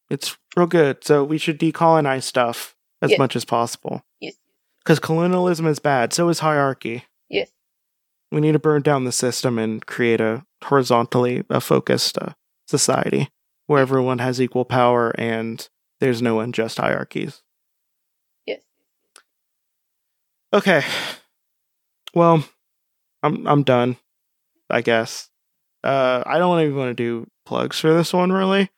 it's 0.09 0.37
real 0.57 0.67
good 0.67 1.03
so 1.03 1.23
we 1.23 1.37
should 1.37 1.59
decolonize 1.59 2.23
stuff 2.23 2.75
as 3.01 3.11
Yes. 3.11 3.19
much 3.19 3.35
as 3.37 3.45
possible 3.45 4.03
Yes. 4.19 4.35
because 4.83 4.99
colonialism 4.99 5.65
is 5.67 5.79
bad 5.79 6.11
so 6.13 6.27
is 6.29 6.39
hierarchy 6.39 7.05
Yes. 7.29 7.49
we 8.31 8.41
need 8.41 8.51
to 8.51 8.59
burn 8.59 8.81
down 8.81 9.05
the 9.05 9.11
system 9.13 9.57
and 9.57 9.85
create 9.85 10.19
a 10.19 10.45
horizontally 10.65 11.43
a 11.49 11.61
focused 11.61 12.17
uh, 12.17 12.33
society 12.67 13.29
where 13.67 13.81
everyone 13.81 14.19
has 14.19 14.41
equal 14.41 14.65
power 14.65 15.13
and 15.17 15.69
there's 16.01 16.21
no 16.21 16.39
unjust 16.41 16.77
hierarchies 16.79 17.41
Yes. 18.45 18.61
Okay. 20.53 20.83
Well, 22.13 22.43
I'm 23.23 23.47
I'm 23.47 23.63
done. 23.63 23.95
I 24.73 24.81
guess. 24.81 25.29
Uh, 25.83 26.23
I 26.25 26.37
don't 26.39 26.59
even 26.61 26.75
want 26.75 26.89
to 26.89 26.93
do 27.03 27.27
plugs 27.45 27.79
for 27.79 27.93
this 27.93 28.13
one 28.13 28.31
really, 28.31 28.69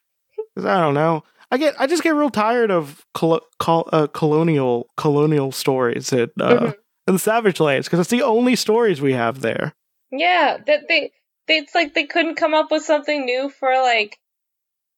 because 0.54 0.66
I 0.66 0.80
don't 0.80 0.94
know. 0.94 1.22
I 1.50 1.56
get 1.58 1.80
I 1.80 1.86
just 1.86 2.02
get 2.02 2.10
real 2.14 2.30
tired 2.30 2.70
of 2.72 3.06
col- 3.14 3.40
col- 3.60 3.88
uh, 3.92 4.08
colonial 4.08 4.88
colonial 4.96 5.52
stories 5.52 6.12
at 6.12 6.30
uh, 6.40 6.58
Mhm. 6.58 6.74
in 7.06 7.14
the 7.14 7.18
Savage 7.20 7.60
Lands 7.60 7.86
because 7.86 8.00
it's 8.00 8.10
the 8.10 8.22
only 8.22 8.56
stories 8.56 9.00
we 9.00 9.12
have 9.12 9.40
there. 9.40 9.74
Yeah, 10.10 10.58
that 10.66 10.88
they, 10.88 11.12
they 11.46 11.58
it's 11.58 11.74
like 11.74 11.94
they 11.94 12.04
couldn't 12.06 12.34
come 12.34 12.52
up 12.54 12.70
with 12.72 12.82
something 12.82 13.24
new 13.24 13.48
for 13.48 13.72
like 13.80 14.18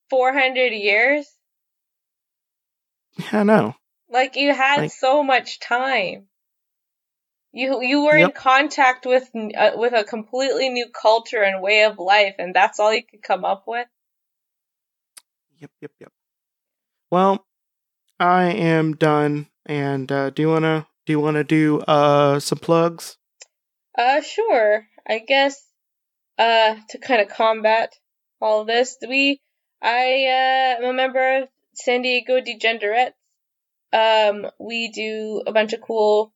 400 0.08 0.72
years. 0.72 1.26
Yeah, 3.18 3.40
I 3.40 3.42
know. 3.42 3.74
Like 4.08 4.36
you 4.36 4.54
had 4.54 4.80
Like- 4.80 4.90
so 4.92 5.22
much 5.22 5.60
time. 5.60 6.27
You 7.58 7.82
you 7.82 8.04
were 8.04 8.16
in 8.16 8.30
contact 8.30 9.04
with 9.04 9.28
uh, 9.34 9.72
with 9.74 9.92
a 9.92 10.04
completely 10.04 10.68
new 10.68 10.86
culture 10.90 11.42
and 11.42 11.60
way 11.60 11.82
of 11.82 11.98
life, 11.98 12.36
and 12.38 12.54
that's 12.54 12.78
all 12.78 12.94
you 12.94 13.02
could 13.02 13.20
come 13.20 13.44
up 13.44 13.64
with. 13.66 13.88
Yep, 15.58 15.70
yep, 15.80 15.90
yep. 15.98 16.12
Well, 17.10 17.44
I 18.20 18.44
am 18.52 18.94
done. 18.94 19.48
And 19.66 20.10
uh, 20.12 20.30
do 20.30 20.42
you 20.42 20.48
wanna 20.50 20.86
do 21.04 21.12
you 21.12 21.18
wanna 21.18 21.42
do 21.42 21.80
uh 21.80 22.38
some 22.38 22.58
plugs? 22.58 23.16
Uh, 23.98 24.20
sure. 24.20 24.86
I 25.04 25.18
guess, 25.18 25.60
uh, 26.38 26.76
to 26.90 26.98
kind 26.98 27.20
of 27.20 27.28
combat 27.28 27.92
all 28.40 28.60
of 28.60 28.68
this, 28.68 28.98
we, 29.02 29.40
I, 29.82 30.26
uh, 30.26 30.82
am 30.82 30.84
a 30.84 30.92
member 30.92 31.42
of 31.42 31.48
San 31.74 32.02
Diego 32.02 32.40
Degenerates. 32.40 33.16
Um, 33.92 34.46
we 34.60 34.92
do 34.92 35.42
a 35.44 35.52
bunch 35.52 35.72
of 35.72 35.80
cool, 35.80 36.32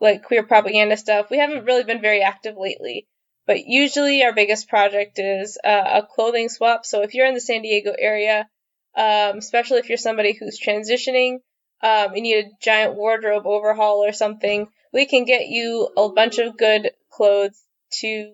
like, 0.00 0.24
queer 0.24 0.42
propaganda 0.42 0.96
stuff. 0.96 1.30
We 1.30 1.38
haven't 1.38 1.64
really 1.64 1.84
been 1.84 2.00
very 2.00 2.22
active 2.22 2.56
lately, 2.56 3.06
but 3.46 3.66
usually 3.66 4.22
our 4.22 4.32
biggest 4.32 4.68
project 4.68 5.18
is, 5.18 5.58
uh, 5.62 6.02
a 6.02 6.06
clothing 6.06 6.48
swap. 6.48 6.86
So 6.86 7.02
if 7.02 7.14
you're 7.14 7.26
in 7.26 7.34
the 7.34 7.40
San 7.40 7.62
Diego 7.62 7.94
area, 7.98 8.48
um, 8.96 9.38
especially 9.38 9.78
if 9.78 9.88
you're 9.88 9.98
somebody 9.98 10.32
who's 10.32 10.58
transitioning, 10.58 11.38
um, 11.82 12.14
you 12.14 12.22
need 12.22 12.44
a 12.44 12.50
giant 12.60 12.94
wardrobe 12.94 13.46
overhaul 13.46 14.04
or 14.04 14.12
something, 14.12 14.68
we 14.92 15.06
can 15.06 15.24
get 15.24 15.46
you 15.46 15.88
a 15.96 16.08
bunch 16.08 16.38
of 16.38 16.56
good 16.56 16.90
clothes 17.10 17.62
to 18.00 18.32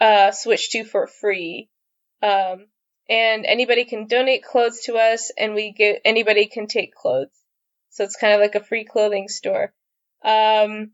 uh, 0.00 0.30
switch 0.30 0.70
to 0.70 0.84
for 0.84 1.06
free. 1.06 1.68
Um, 2.22 2.66
and 3.08 3.46
anybody 3.46 3.84
can 3.84 4.06
donate 4.06 4.42
clothes 4.42 4.80
to 4.86 4.96
us, 4.96 5.30
and 5.38 5.54
we 5.54 5.72
get 5.72 6.00
anybody 6.04 6.46
can 6.46 6.66
take 6.66 6.94
clothes. 6.94 7.30
So 7.90 8.04
it's 8.04 8.16
kind 8.16 8.34
of 8.34 8.40
like 8.40 8.54
a 8.54 8.64
free 8.64 8.84
clothing 8.84 9.28
store. 9.28 9.72
Um, 10.24 10.90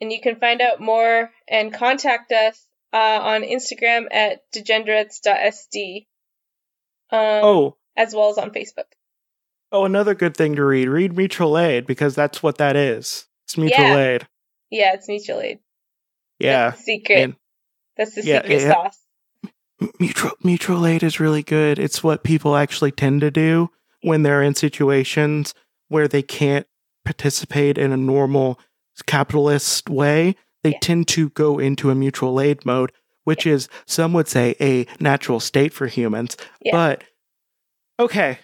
and 0.00 0.10
you 0.12 0.20
can 0.20 0.36
find 0.36 0.60
out 0.60 0.80
more 0.80 1.30
and 1.48 1.72
contact 1.72 2.32
us 2.32 2.66
uh, 2.92 2.96
on 3.22 3.42
Instagram 3.42 4.06
at 4.10 4.40
degenerates.sd, 4.52 6.06
um, 7.10 7.18
Oh, 7.20 7.76
as 7.96 8.14
well 8.14 8.30
as 8.30 8.38
on 8.38 8.50
Facebook. 8.50 8.84
Oh, 9.70 9.84
another 9.84 10.14
good 10.14 10.36
thing 10.36 10.56
to 10.56 10.64
read. 10.64 10.88
Read 10.88 11.16
Mutual 11.16 11.56
Aid 11.58 11.86
because 11.86 12.14
that's 12.14 12.42
what 12.42 12.58
that 12.58 12.76
is. 12.76 13.26
It's 13.44 13.56
mutual 13.56 13.84
Yeah. 13.84 13.96
aid. 13.98 14.28
Yeah, 14.70 14.94
it's 14.94 15.08
mutual 15.08 15.40
aid. 15.40 15.60
Yeah. 16.38 16.70
That's 16.70 16.78
the 16.78 16.82
secret. 16.84 17.18
And 17.18 17.36
That's 17.96 18.14
the 18.14 18.22
Yeah, 18.22 18.42
secret 18.42 18.60
yeah. 18.62 18.72
sauce. 18.72 18.98
mutual 19.98 20.30
mutual 20.42 20.86
aid 20.86 21.02
is 21.02 21.20
really 21.20 21.42
good. 21.42 21.78
It's 21.78 22.02
what 22.02 22.22
people 22.24 22.56
actually 22.56 22.90
tend 22.92 23.20
to 23.22 23.30
do 23.30 23.70
when 24.02 24.22
they're 24.22 24.42
in 24.42 24.54
situations 24.54 25.54
where 25.88 26.08
they 26.08 26.22
can't 26.22 26.66
participate 27.04 27.78
in 27.78 27.92
a 27.92 27.96
normal 27.96 28.58
capitalist 29.06 29.88
way. 29.88 30.36
They 30.62 30.70
Yeah. 30.70 30.78
tend 30.80 31.08
to 31.08 31.30
go 31.30 31.58
into 31.58 31.90
a 31.90 31.94
mutual 31.94 32.40
aid 32.40 32.64
mode, 32.64 32.92
which 33.24 33.46
is 33.46 33.68
some 33.86 34.12
would 34.12 34.28
say 34.28 34.54
a 34.60 34.86
natural 35.00 35.40
state 35.40 35.72
for 35.72 35.86
humans. 35.86 36.36
Yeah. 36.60 36.72
But 36.72 37.04
okay. 37.98 38.38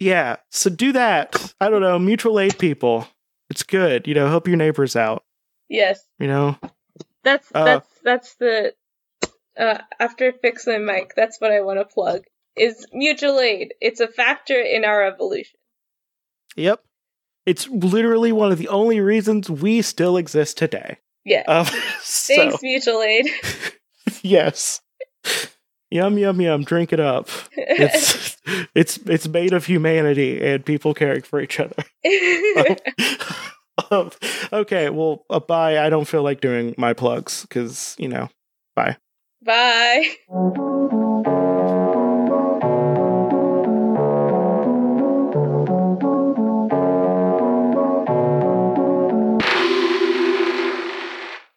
Yeah. 0.00 0.36
So 0.50 0.70
do 0.70 0.92
that. 0.92 1.54
I 1.60 1.68
don't 1.68 1.82
know, 1.82 1.98
mutual 1.98 2.38
aid 2.40 2.58
people. 2.58 3.06
It's 3.50 3.62
good. 3.62 4.06
You 4.06 4.14
know, 4.14 4.28
help 4.28 4.46
your 4.48 4.56
neighbors 4.56 4.96
out. 4.96 5.24
Yes. 5.68 6.00
You 6.18 6.26
know? 6.28 6.56
That's 7.24 7.48
Uh, 7.54 7.64
that's 7.64 7.88
that's 8.04 8.34
the 8.36 8.74
uh 9.56 9.78
after 9.98 10.32
fix 10.32 10.66
my 10.66 10.78
mic, 10.78 11.14
that's 11.14 11.40
what 11.40 11.50
I 11.52 11.60
want 11.60 11.78
to 11.78 11.84
plug. 11.84 12.24
Is 12.56 12.86
mutual 12.92 13.38
aid. 13.40 13.74
It's 13.80 14.00
a 14.00 14.08
factor 14.08 14.58
in 14.60 14.84
our 14.84 15.04
evolution. 15.04 15.58
Yep. 16.56 16.82
It's 17.48 17.66
literally 17.68 18.30
one 18.30 18.52
of 18.52 18.58
the 18.58 18.68
only 18.68 19.00
reasons 19.00 19.48
we 19.48 19.80
still 19.80 20.18
exist 20.18 20.58
today. 20.58 20.98
Yeah. 21.24 21.44
Um, 21.48 21.64
so, 22.02 22.36
Thanks, 22.36 22.62
mutual 22.62 23.00
aid. 23.00 23.26
yes. 24.22 24.82
Yum 25.90 26.18
yum 26.18 26.40
yum. 26.42 26.64
Drink 26.64 26.92
it 26.92 27.00
up. 27.00 27.30
It's 27.56 28.36
it's 28.74 28.98
it's 28.98 29.26
made 29.26 29.54
of 29.54 29.64
humanity 29.64 30.46
and 30.46 30.62
people 30.62 30.92
caring 30.92 31.22
for 31.22 31.40
each 31.40 31.58
other. 31.58 31.84
Um, 33.90 34.10
okay. 34.52 34.90
Well, 34.90 35.24
uh, 35.30 35.40
bye. 35.40 35.82
I 35.82 35.88
don't 35.88 36.04
feel 36.04 36.22
like 36.22 36.42
doing 36.42 36.74
my 36.76 36.92
plugs 36.92 37.42
because 37.42 37.96
you 37.98 38.08
know. 38.08 38.28
Bye. 38.76 38.98
Bye. 39.42 41.34